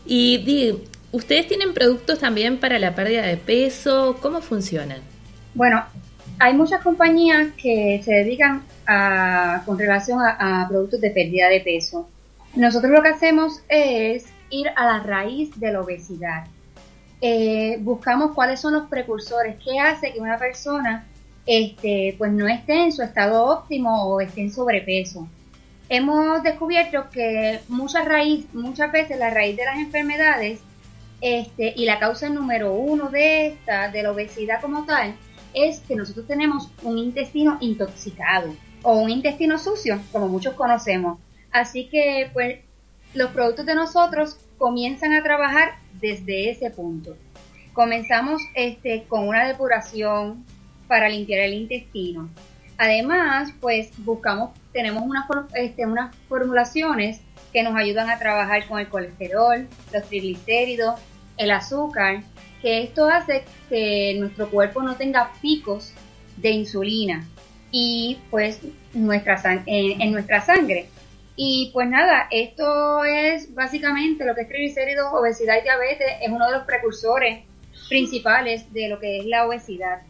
Y 0.04 0.38
di, 0.38 0.82
¿ustedes 1.12 1.46
tienen 1.46 1.72
productos 1.72 2.18
también 2.18 2.58
para 2.58 2.80
la 2.80 2.92
pérdida 2.92 3.22
de 3.22 3.36
peso? 3.36 4.18
¿Cómo 4.20 4.40
funcionan? 4.40 4.98
Bueno, 5.54 5.84
hay 6.40 6.54
muchas 6.54 6.82
compañías 6.82 7.52
que 7.56 8.02
se 8.04 8.14
dedican 8.14 8.64
a, 8.84 9.62
con 9.64 9.78
relación 9.78 10.18
a, 10.20 10.66
productos 10.68 11.00
de 11.00 11.10
pérdida 11.10 11.48
de 11.48 11.60
peso. 11.60 12.08
Nosotros 12.56 12.90
lo 12.90 13.00
que 13.00 13.10
hacemos 13.10 13.62
es 13.68 14.24
ir 14.50 14.66
a 14.74 14.86
la 14.86 14.98
raíz 15.04 15.56
de 15.60 15.72
la 15.72 15.82
obesidad. 15.82 16.46
Eh, 17.24 17.78
buscamos 17.80 18.32
cuáles 18.32 18.60
son 18.60 18.72
los 18.72 18.88
precursores, 18.88 19.56
qué 19.64 19.78
hace 19.78 20.12
que 20.12 20.18
una 20.18 20.38
persona 20.38 21.06
este, 21.46 22.16
pues 22.18 22.32
no 22.32 22.48
esté 22.48 22.82
en 22.82 22.90
su 22.90 23.02
estado 23.02 23.44
óptimo 23.44 24.06
o 24.06 24.20
esté 24.20 24.40
en 24.40 24.52
sobrepeso. 24.52 25.28
Hemos 25.88 26.42
descubierto 26.42 27.10
que 27.10 27.60
muchas 27.68 28.06
raíz, 28.06 28.52
muchas 28.52 28.90
veces 28.90 29.20
la 29.20 29.30
raíz 29.30 29.56
de 29.56 29.64
las 29.64 29.76
enfermedades 29.76 30.60
este, 31.20 31.72
y 31.76 31.84
la 31.84 32.00
causa 32.00 32.28
número 32.28 32.72
uno 32.72 33.08
de 33.08 33.46
esta, 33.46 33.88
de 33.88 34.02
la 34.02 34.10
obesidad 34.10 34.60
como 34.60 34.84
tal, 34.84 35.14
es 35.54 35.78
que 35.78 35.94
nosotros 35.94 36.26
tenemos 36.26 36.72
un 36.82 36.98
intestino 36.98 37.56
intoxicado 37.60 38.52
o 38.82 38.98
un 38.98 39.10
intestino 39.10 39.58
sucio, 39.58 40.00
como 40.10 40.26
muchos 40.26 40.54
conocemos. 40.54 41.20
Así 41.52 41.88
que, 41.88 42.30
pues, 42.32 42.58
los 43.14 43.30
productos 43.30 43.66
de 43.66 43.76
nosotros 43.76 44.38
comienzan 44.62 45.12
a 45.12 45.24
trabajar 45.24 45.72
desde 46.00 46.48
ese 46.48 46.70
punto. 46.70 47.16
Comenzamos 47.72 48.40
este, 48.54 49.02
con 49.08 49.26
una 49.26 49.44
depuración 49.44 50.44
para 50.86 51.08
limpiar 51.08 51.40
el 51.40 51.54
intestino. 51.54 52.30
Además, 52.78 53.52
pues 53.60 53.90
buscamos, 53.98 54.50
tenemos 54.72 55.02
unas, 55.02 55.24
este, 55.56 55.84
unas 55.84 56.14
formulaciones 56.28 57.22
que 57.52 57.64
nos 57.64 57.74
ayudan 57.74 58.08
a 58.08 58.20
trabajar 58.20 58.64
con 58.68 58.78
el 58.78 58.88
colesterol, 58.88 59.66
los 59.92 60.04
triglicéridos, 60.04 61.00
el 61.38 61.50
azúcar 61.50 62.22
que 62.60 62.84
esto 62.84 63.08
hace 63.08 63.42
que 63.68 64.14
nuestro 64.20 64.48
cuerpo 64.48 64.80
no 64.80 64.94
tenga 64.94 65.32
picos 65.42 65.92
de 66.36 66.50
insulina 66.50 67.26
y 67.72 68.18
pues 68.30 68.60
nuestra 68.94 69.42
en, 69.66 70.12
nuestra 70.12 70.40
sangre. 70.40 70.86
Y 71.34 71.70
pues 71.72 71.88
nada, 71.88 72.28
esto 72.30 73.04
es 73.04 73.54
básicamente 73.54 74.24
lo 74.24 74.34
que 74.34 74.42
es 74.42 74.48
triglicéridos, 74.48 75.12
obesidad 75.12 75.56
y 75.58 75.62
diabetes, 75.62 76.06
es 76.20 76.28
uno 76.28 76.46
de 76.46 76.52
los 76.52 76.64
precursores 76.64 77.44
principales 77.88 78.70
de 78.72 78.88
lo 78.88 79.00
que 79.00 79.18
es 79.18 79.26
la 79.26 79.46
obesidad. 79.46 80.02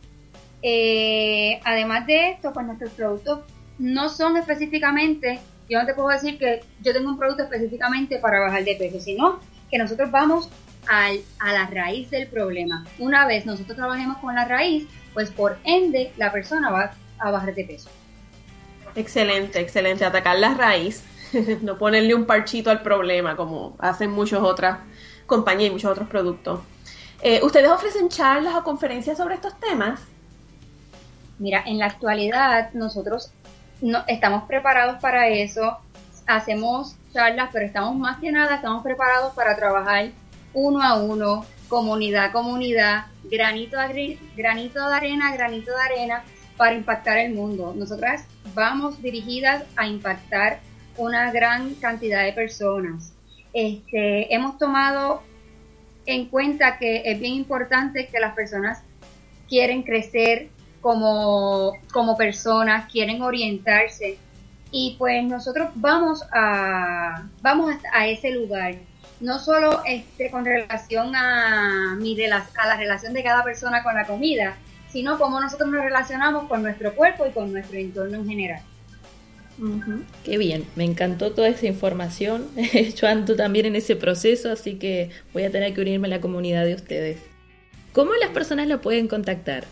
Eh, 0.62 1.60
además 1.64 2.06
de 2.06 2.30
esto, 2.30 2.52
pues 2.52 2.66
nuestros 2.66 2.92
productos 2.92 3.40
no 3.78 4.08
son 4.08 4.36
específicamente, 4.36 5.38
yo 5.68 5.78
no 5.80 5.86
te 5.86 5.94
puedo 5.94 6.08
decir 6.08 6.38
que 6.38 6.60
yo 6.80 6.92
tengo 6.92 7.10
un 7.10 7.18
producto 7.18 7.44
específicamente 7.44 8.18
para 8.18 8.40
bajar 8.40 8.64
de 8.64 8.74
peso, 8.76 9.00
sino 9.00 9.40
que 9.70 9.78
nosotros 9.78 10.10
vamos 10.10 10.50
a 10.88 11.52
la 11.52 11.66
raíz 11.66 12.10
del 12.10 12.26
problema. 12.26 12.84
Una 12.98 13.26
vez 13.26 13.46
nosotros 13.46 13.76
trabajemos 13.76 14.18
con 14.18 14.34
la 14.34 14.44
raíz, 14.44 14.88
pues 15.14 15.30
por 15.30 15.58
ende 15.64 16.12
la 16.16 16.32
persona 16.32 16.70
va 16.70 16.92
a 17.18 17.30
bajar 17.30 17.54
de 17.54 17.64
peso. 17.64 17.88
Excelente, 18.94 19.60
excelente. 19.60 20.04
Atacar 20.04 20.38
la 20.38 20.54
raíz, 20.54 21.02
no 21.62 21.76
ponerle 21.78 22.14
un 22.14 22.24
parchito 22.24 22.70
al 22.70 22.82
problema 22.82 23.36
como 23.36 23.76
hacen 23.78 24.10
muchas 24.10 24.40
otras 24.40 24.78
compañías 25.26 25.70
y 25.70 25.72
muchos 25.72 25.90
otros 25.90 26.08
productos. 26.08 26.60
Eh, 27.22 27.40
¿Ustedes 27.42 27.70
ofrecen 27.70 28.08
charlas 28.08 28.54
o 28.54 28.64
conferencias 28.64 29.16
sobre 29.16 29.36
estos 29.36 29.58
temas? 29.60 30.00
Mira, 31.38 31.62
en 31.66 31.78
la 31.78 31.86
actualidad 31.86 32.72
nosotros 32.72 33.30
no, 33.80 34.04
estamos 34.06 34.44
preparados 34.44 35.00
para 35.00 35.28
eso, 35.28 35.78
hacemos 36.26 36.96
charlas, 37.12 37.50
pero 37.52 37.66
estamos 37.66 37.96
más 37.96 38.18
que 38.18 38.32
nada, 38.32 38.56
estamos 38.56 38.82
preparados 38.82 39.34
para 39.34 39.56
trabajar 39.56 40.10
uno 40.54 40.82
a 40.82 40.94
uno, 40.94 41.44
comunidad 41.68 42.26
a 42.26 42.32
comunidad, 42.32 43.06
granito, 43.24 43.78
granito 44.36 44.88
de 44.88 44.94
arena, 44.94 45.32
granito 45.32 45.70
de 45.70 45.82
arena, 45.82 46.24
para 46.56 46.74
impactar 46.74 47.18
el 47.18 47.34
mundo. 47.34 47.72
Nosotras 47.76 48.24
vamos 48.54 49.00
dirigidas 49.00 49.64
a 49.76 49.86
impactar 49.86 50.60
una 50.96 51.30
gran 51.32 51.74
cantidad 51.74 52.24
de 52.24 52.32
personas. 52.32 53.12
Este, 53.52 54.34
hemos 54.34 54.58
tomado 54.58 55.22
en 56.06 56.26
cuenta 56.26 56.78
que 56.78 57.02
es 57.04 57.20
bien 57.20 57.34
importante 57.34 58.08
que 58.08 58.18
las 58.18 58.34
personas 58.34 58.82
quieren 59.48 59.82
crecer 59.82 60.48
como, 60.80 61.74
como 61.92 62.16
personas, 62.16 62.90
quieren 62.90 63.22
orientarse. 63.22 64.18
Y 64.70 64.96
pues 64.98 65.22
nosotros 65.24 65.68
vamos 65.74 66.24
a 66.32 67.24
vamos 67.42 67.74
a 67.92 68.06
ese 68.06 68.30
lugar. 68.30 68.76
No 69.20 69.38
solo 69.38 69.82
este 69.84 70.30
con 70.30 70.44
relación 70.44 71.14
a 71.14 71.94
mi 71.98 72.16
a 72.24 72.66
la 72.66 72.76
relación 72.76 73.12
de 73.12 73.22
cada 73.22 73.44
persona 73.44 73.82
con 73.82 73.94
la 73.94 74.06
comida 74.06 74.56
sino 74.92 75.18
cómo 75.18 75.40
nosotros 75.40 75.70
nos 75.70 75.82
relacionamos 75.82 76.48
con 76.48 76.62
nuestro 76.62 76.94
cuerpo 76.94 77.26
y 77.26 77.30
con 77.30 77.50
nuestro 77.50 77.78
entorno 77.78 78.18
en 78.18 78.28
general 78.28 78.62
Qué 80.24 80.38
bien, 80.38 80.64
me 80.76 80.84
encantó 80.84 81.32
toda 81.32 81.48
esa 81.48 81.66
información. 81.66 82.48
Yo 82.96 83.06
ando 83.06 83.36
también 83.36 83.66
en 83.66 83.76
ese 83.76 83.96
proceso, 83.96 84.50
así 84.50 84.78
que 84.78 85.10
voy 85.32 85.44
a 85.44 85.50
tener 85.50 85.74
que 85.74 85.80
unirme 85.80 86.08
a 86.08 86.10
la 86.10 86.20
comunidad 86.20 86.64
de 86.64 86.74
ustedes. 86.74 87.20
¿Cómo 87.92 88.14
las 88.14 88.30
personas 88.30 88.66
lo 88.68 88.80
pueden 88.80 89.08
contactar? 89.08 89.64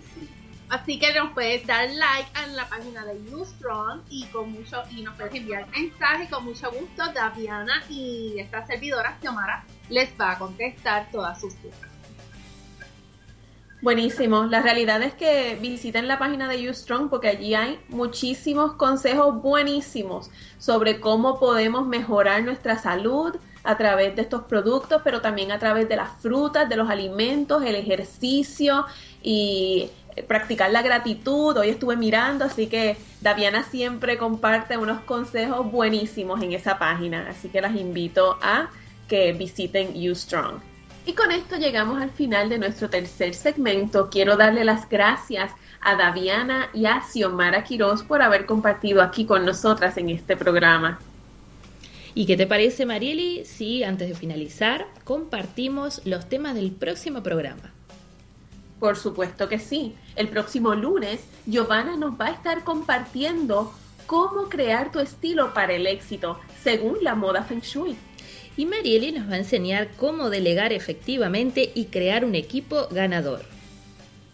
Así 0.69 0.99
que 0.99 1.13
nos 1.15 1.34
puedes 1.34 1.65
dar 1.65 1.89
like 1.89 2.29
en 2.45 2.55
la 2.55 2.69
página 2.69 3.03
de 3.03 3.15
Ustron 3.34 4.03
y 4.10 4.25
con 4.25 4.51
mucho 4.51 4.84
y 4.91 5.01
nos 5.01 5.15
puedes 5.15 5.34
enviar 5.34 5.67
mensaje 5.69 6.29
con 6.29 6.45
mucho 6.45 6.69
gusto. 6.71 7.12
Daviana 7.12 7.84
y 7.89 8.36
esta 8.38 8.63
servidora 8.67 9.17
Xiomara 9.19 9.65
les 9.89 10.12
va 10.19 10.34
a 10.34 10.38
contestar 10.38 11.08
todas 11.12 11.41
sus 11.41 11.60
dudas. 11.63 11.79
Buenísimo. 13.82 14.43
La 14.43 14.62
realidad 14.62 15.01
es 15.01 15.13
que 15.13 15.58
visiten 15.60 16.08
la 16.08 16.19
página 16.19 16.47
de 16.49 16.69
Ustrong 16.69 17.10
porque 17.10 17.29
allí 17.29 17.55
hay 17.55 17.79
muchísimos 17.88 18.73
consejos 18.73 19.41
buenísimos 19.41 20.29
sobre 20.58 20.99
cómo 20.99 21.39
podemos 21.39 21.88
mejorar 21.88 22.43
nuestra 22.43 22.77
salud, 22.77 23.38
a 23.63 23.78
través 23.78 24.15
de 24.15 24.22
estos 24.22 24.43
productos, 24.43 25.02
pero 25.04 25.22
también 25.22 25.52
a 25.52 25.60
través 25.60 25.88
de 25.89 25.95
las 25.95 26.10
frutas, 26.22 26.69
de 26.69 26.76
los 26.76 26.89
alimentos, 26.89 27.63
el 27.63 27.76
ejercicio 27.76 28.86
y 29.22 29.89
practicar 30.28 30.72
la 30.72 30.82
gratitud. 30.82 31.58
Hoy 31.58 31.69
estuve 31.69 31.95
mirando, 31.95 32.45
así 32.45 32.67
que 32.67 32.98
Daviana 33.22 33.63
siempre 33.63 34.17
comparte 34.17 34.78
unos 34.78 35.02
consejos 35.02 35.72
buenísimos 35.72 36.41
en 36.41 36.54
esa 36.54 36.78
página, 36.78 37.28
así 37.30 37.50
que 37.50 37.62
las 37.62 37.76
invito 37.76 38.38
a 38.41 38.69
que 39.08 39.34
visiten 39.34 39.93
YouStrong. 39.93 40.62
Y 41.06 41.13
con 41.13 41.32
esto 41.32 41.56
llegamos 41.56 42.02
al 42.02 42.12
final 42.12 42.50
de 42.50 42.60
nuestro 42.60 42.89
tercer 42.89 43.34
segmento. 43.34 44.10
Quiero 44.10 44.38
darle 44.38 44.63
las 44.63 44.88
gracias 44.88 45.52
a 45.82 45.95
Daviana 45.95 46.69
y 46.74 46.86
a 46.86 47.02
Xiomara 47.02 47.63
Quiroz 47.63 48.04
por 48.04 48.22
haber 48.22 48.45
compartido 48.45 49.02
aquí 49.02 49.26
con 49.26 49.45
nosotras 49.45 49.98
en 49.98 50.10
este 50.10 50.38
programa. 50.38 51.00
¿Y 52.15 52.26
qué 52.26 52.36
te 52.36 52.48
parece, 52.48 52.86
Marieli, 52.86 53.45
si 53.45 53.84
antes 53.84 54.10
de 54.10 54.15
finalizar 54.15 54.88
compartimos 55.04 56.02
los 56.06 56.28
temas 56.28 56.56
del 56.56 56.72
próximo 56.72 57.22
programa? 57.22 57.72
Por 58.80 58.98
supuesto 58.98 59.48
que 59.48 59.60
sí. 59.60 59.95
El 60.15 60.30
próximo 60.30 60.74
lunes, 60.74 61.22
Giovanna 61.45 61.98
nos 61.98 62.19
va 62.19 62.28
a 62.28 62.32
estar 62.32 62.63
compartiendo 62.63 63.74
cómo 64.08 64.50
crear 64.50 64.91
tu 64.91 65.00
estilo 65.00 65.54
para 65.54 65.74
el 65.74 65.86
éxito 65.86 66.39
según 66.63 66.98
la 67.02 67.13
moda 67.13 67.43
Feng 67.43 67.62
Shui. 67.62 67.95
Y 68.58 68.65
Marieli 68.65 69.12
nos 69.12 69.30
va 69.30 69.36
a 69.36 69.39
enseñar 69.39 69.89
cómo 69.95 70.30
delegar 70.30 70.74
efectivamente 70.74 71.72
y 71.76 71.86
crear 71.86 72.26
un 72.26 72.36
equipo 72.36 72.88
ganador. 72.89 73.41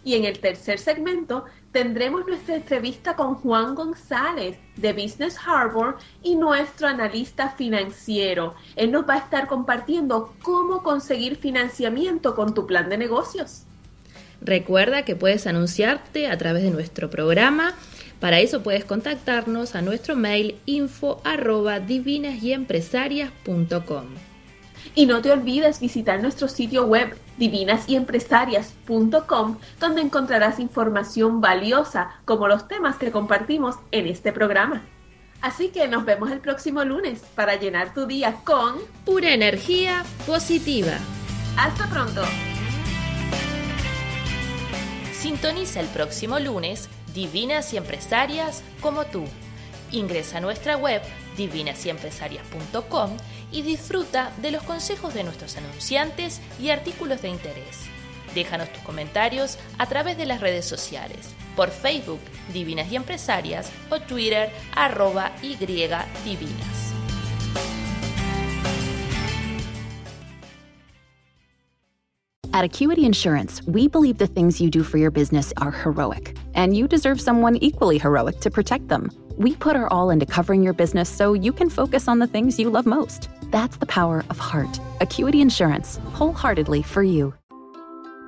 Y 0.02 0.14
en 0.14 0.24
el 0.24 0.38
tercer 0.38 0.78
segmento 0.78 1.44
tendremos 1.76 2.26
nuestra 2.26 2.56
entrevista 2.56 3.16
con 3.16 3.34
Juan 3.34 3.74
González 3.74 4.56
de 4.76 4.94
Business 4.94 5.36
Harbor 5.46 5.98
y 6.22 6.34
nuestro 6.34 6.86
analista 6.88 7.50
financiero. 7.50 8.54
Él 8.76 8.92
nos 8.92 9.06
va 9.06 9.16
a 9.16 9.18
estar 9.18 9.46
compartiendo 9.46 10.32
cómo 10.40 10.82
conseguir 10.82 11.36
financiamiento 11.36 12.34
con 12.34 12.54
tu 12.54 12.66
plan 12.66 12.88
de 12.88 12.96
negocios. 12.96 13.64
Recuerda 14.40 15.04
que 15.04 15.16
puedes 15.16 15.46
anunciarte 15.46 16.28
a 16.28 16.38
través 16.38 16.62
de 16.62 16.70
nuestro 16.70 17.10
programa. 17.10 17.74
Para 18.20 18.40
eso 18.40 18.62
puedes 18.62 18.86
contactarnos 18.86 19.74
a 19.74 19.82
nuestro 19.82 20.16
mail 20.16 20.58
info 20.64 21.20
arroba. 21.24 21.76
Y 21.76 22.00
no 25.04 25.20
te 25.20 25.30
olvides 25.30 25.78
visitar 25.78 26.22
nuestro 26.22 26.48
sitio 26.48 26.86
web 26.86 27.14
divinasyempresarias.com, 27.36 29.58
donde 29.78 30.00
encontrarás 30.00 30.58
información 30.58 31.42
valiosa 31.42 32.12
como 32.24 32.48
los 32.48 32.66
temas 32.66 32.96
que 32.96 33.12
compartimos 33.12 33.76
en 33.90 34.06
este 34.06 34.32
programa. 34.32 34.80
Así 35.42 35.68
que 35.68 35.86
nos 35.86 36.06
vemos 36.06 36.30
el 36.30 36.40
próximo 36.40 36.82
lunes 36.82 37.20
para 37.34 37.56
llenar 37.56 37.92
tu 37.92 38.06
día 38.06 38.36
con 38.42 38.76
pura 39.04 39.34
energía 39.34 40.02
positiva. 40.26 40.92
Hasta 41.58 41.86
pronto. 41.88 42.22
Sintoniza 45.12 45.80
el 45.80 45.88
próximo 45.88 46.38
lunes 46.38 46.88
Divinas 47.14 47.74
y 47.74 47.76
Empresarias 47.76 48.64
como 48.80 49.04
tú. 49.04 49.24
Ingresa 49.92 50.38
a 50.38 50.40
nuestra 50.40 50.76
web 50.76 51.02
divinasyempresarias.com 51.36 53.16
y 53.52 53.62
disfruta 53.62 54.32
de 54.42 54.50
los 54.50 54.62
consejos 54.62 55.14
de 55.14 55.24
nuestros 55.24 55.56
anunciantes 55.56 56.40
y 56.60 56.70
artículos 56.70 57.22
de 57.22 57.28
interés. 57.28 57.86
Déjanos 58.34 58.72
tus 58.72 58.82
comentarios 58.82 59.58
a 59.78 59.86
través 59.86 60.18
de 60.18 60.26
las 60.26 60.40
redes 60.40 60.66
sociales, 60.66 61.34
por 61.54 61.70
Facebook 61.70 62.20
Divinas 62.52 62.90
y 62.92 62.96
Empresarias 62.96 63.70
o 63.90 64.00
Twitter 64.00 64.50
arroba 64.74 65.32
y 65.42 65.56
divinas. 65.56 66.86
At 72.56 72.64
Acuity 72.64 73.04
Insurance, 73.04 73.60
we 73.66 73.86
believe 73.86 74.16
the 74.16 74.26
things 74.26 74.62
you 74.62 74.70
do 74.70 74.82
for 74.82 74.96
your 74.96 75.10
business 75.10 75.52
are 75.58 75.70
heroic, 75.70 76.34
and 76.54 76.74
you 76.74 76.88
deserve 76.88 77.20
someone 77.20 77.56
equally 77.56 77.98
heroic 77.98 78.40
to 78.40 78.50
protect 78.50 78.88
them. 78.88 79.10
We 79.38 79.54
put 79.56 79.76
our 79.76 79.88
all 79.88 80.10
into 80.10 80.26
covering 80.26 80.62
your 80.62 80.72
business 80.72 81.08
so 81.08 81.34
you 81.34 81.52
can 81.52 81.68
focus 81.68 82.08
on 82.08 82.18
the 82.18 82.26
things 82.26 82.58
you 82.58 82.70
love 82.70 82.86
most. 82.86 83.28
That's 83.50 83.76
the 83.76 83.86
power 83.86 84.24
of 84.30 84.38
heart. 84.38 84.80
Acuity 85.00 85.40
Insurance, 85.40 86.00
wholeheartedly 86.14 86.82
for 86.82 87.02
you. 87.02 87.34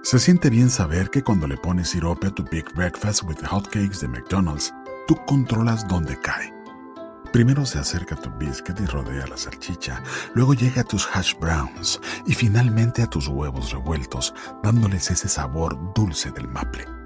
Se 0.02 0.18
siente 0.18 0.48
bien 0.48 0.70
saber 0.70 1.10
que 1.10 1.22
cuando 1.22 1.46
le 1.46 1.56
pones 1.56 1.88
sirope 1.88 2.28
a 2.28 2.30
tu 2.30 2.44
Big 2.44 2.72
Breakfast 2.74 3.24
with 3.24 3.42
Hotcakes 3.42 4.00
de 4.00 4.08
McDonald's, 4.08 4.72
tú 5.06 5.16
controlas 5.26 5.86
dónde 5.88 6.16
cae. 6.20 6.52
Primero 7.32 7.66
se 7.66 7.78
acerca 7.78 8.16
tu 8.16 8.30
biscuit 8.38 8.78
y 8.80 8.86
rodea 8.86 9.26
la 9.26 9.36
salchicha, 9.36 10.02
luego 10.34 10.54
llega 10.54 10.80
a 10.80 10.84
tus 10.84 11.06
hash 11.12 11.34
browns 11.38 12.00
y 12.26 12.32
finalmente 12.32 13.02
a 13.02 13.06
tus 13.06 13.28
huevos 13.28 13.72
revueltos, 13.72 14.32
dándoles 14.62 15.10
ese 15.10 15.28
sabor 15.28 15.76
dulce 15.94 16.30
del 16.30 16.48
maple. 16.48 16.97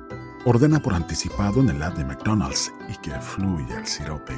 Ordena 0.44 0.80
por 0.80 0.92
anticipado 0.92 1.60
en 1.60 1.70
el 1.70 1.82
app 1.82 1.96
de 1.96 2.04
McDonald's 2.04 2.72
y 2.88 2.96
que 2.96 3.12
fluya 3.20 3.78
el 3.78 3.86
sirope. 3.86 4.34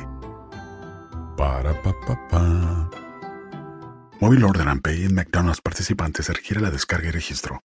Para 1.35 1.73
pa 1.83 1.95
pa 2.07 2.29
pa. 2.29 2.91
Móvil 4.21 4.45
Order 4.45 4.69
and 4.69 4.83
Pay 4.83 5.07
en 5.07 5.15
McDonald's 5.15 5.63
participantes 5.63 6.29
requiere 6.29 6.61
la 6.61 6.71
descarga 6.71 7.09
y 7.09 7.11
registro. 7.11 7.65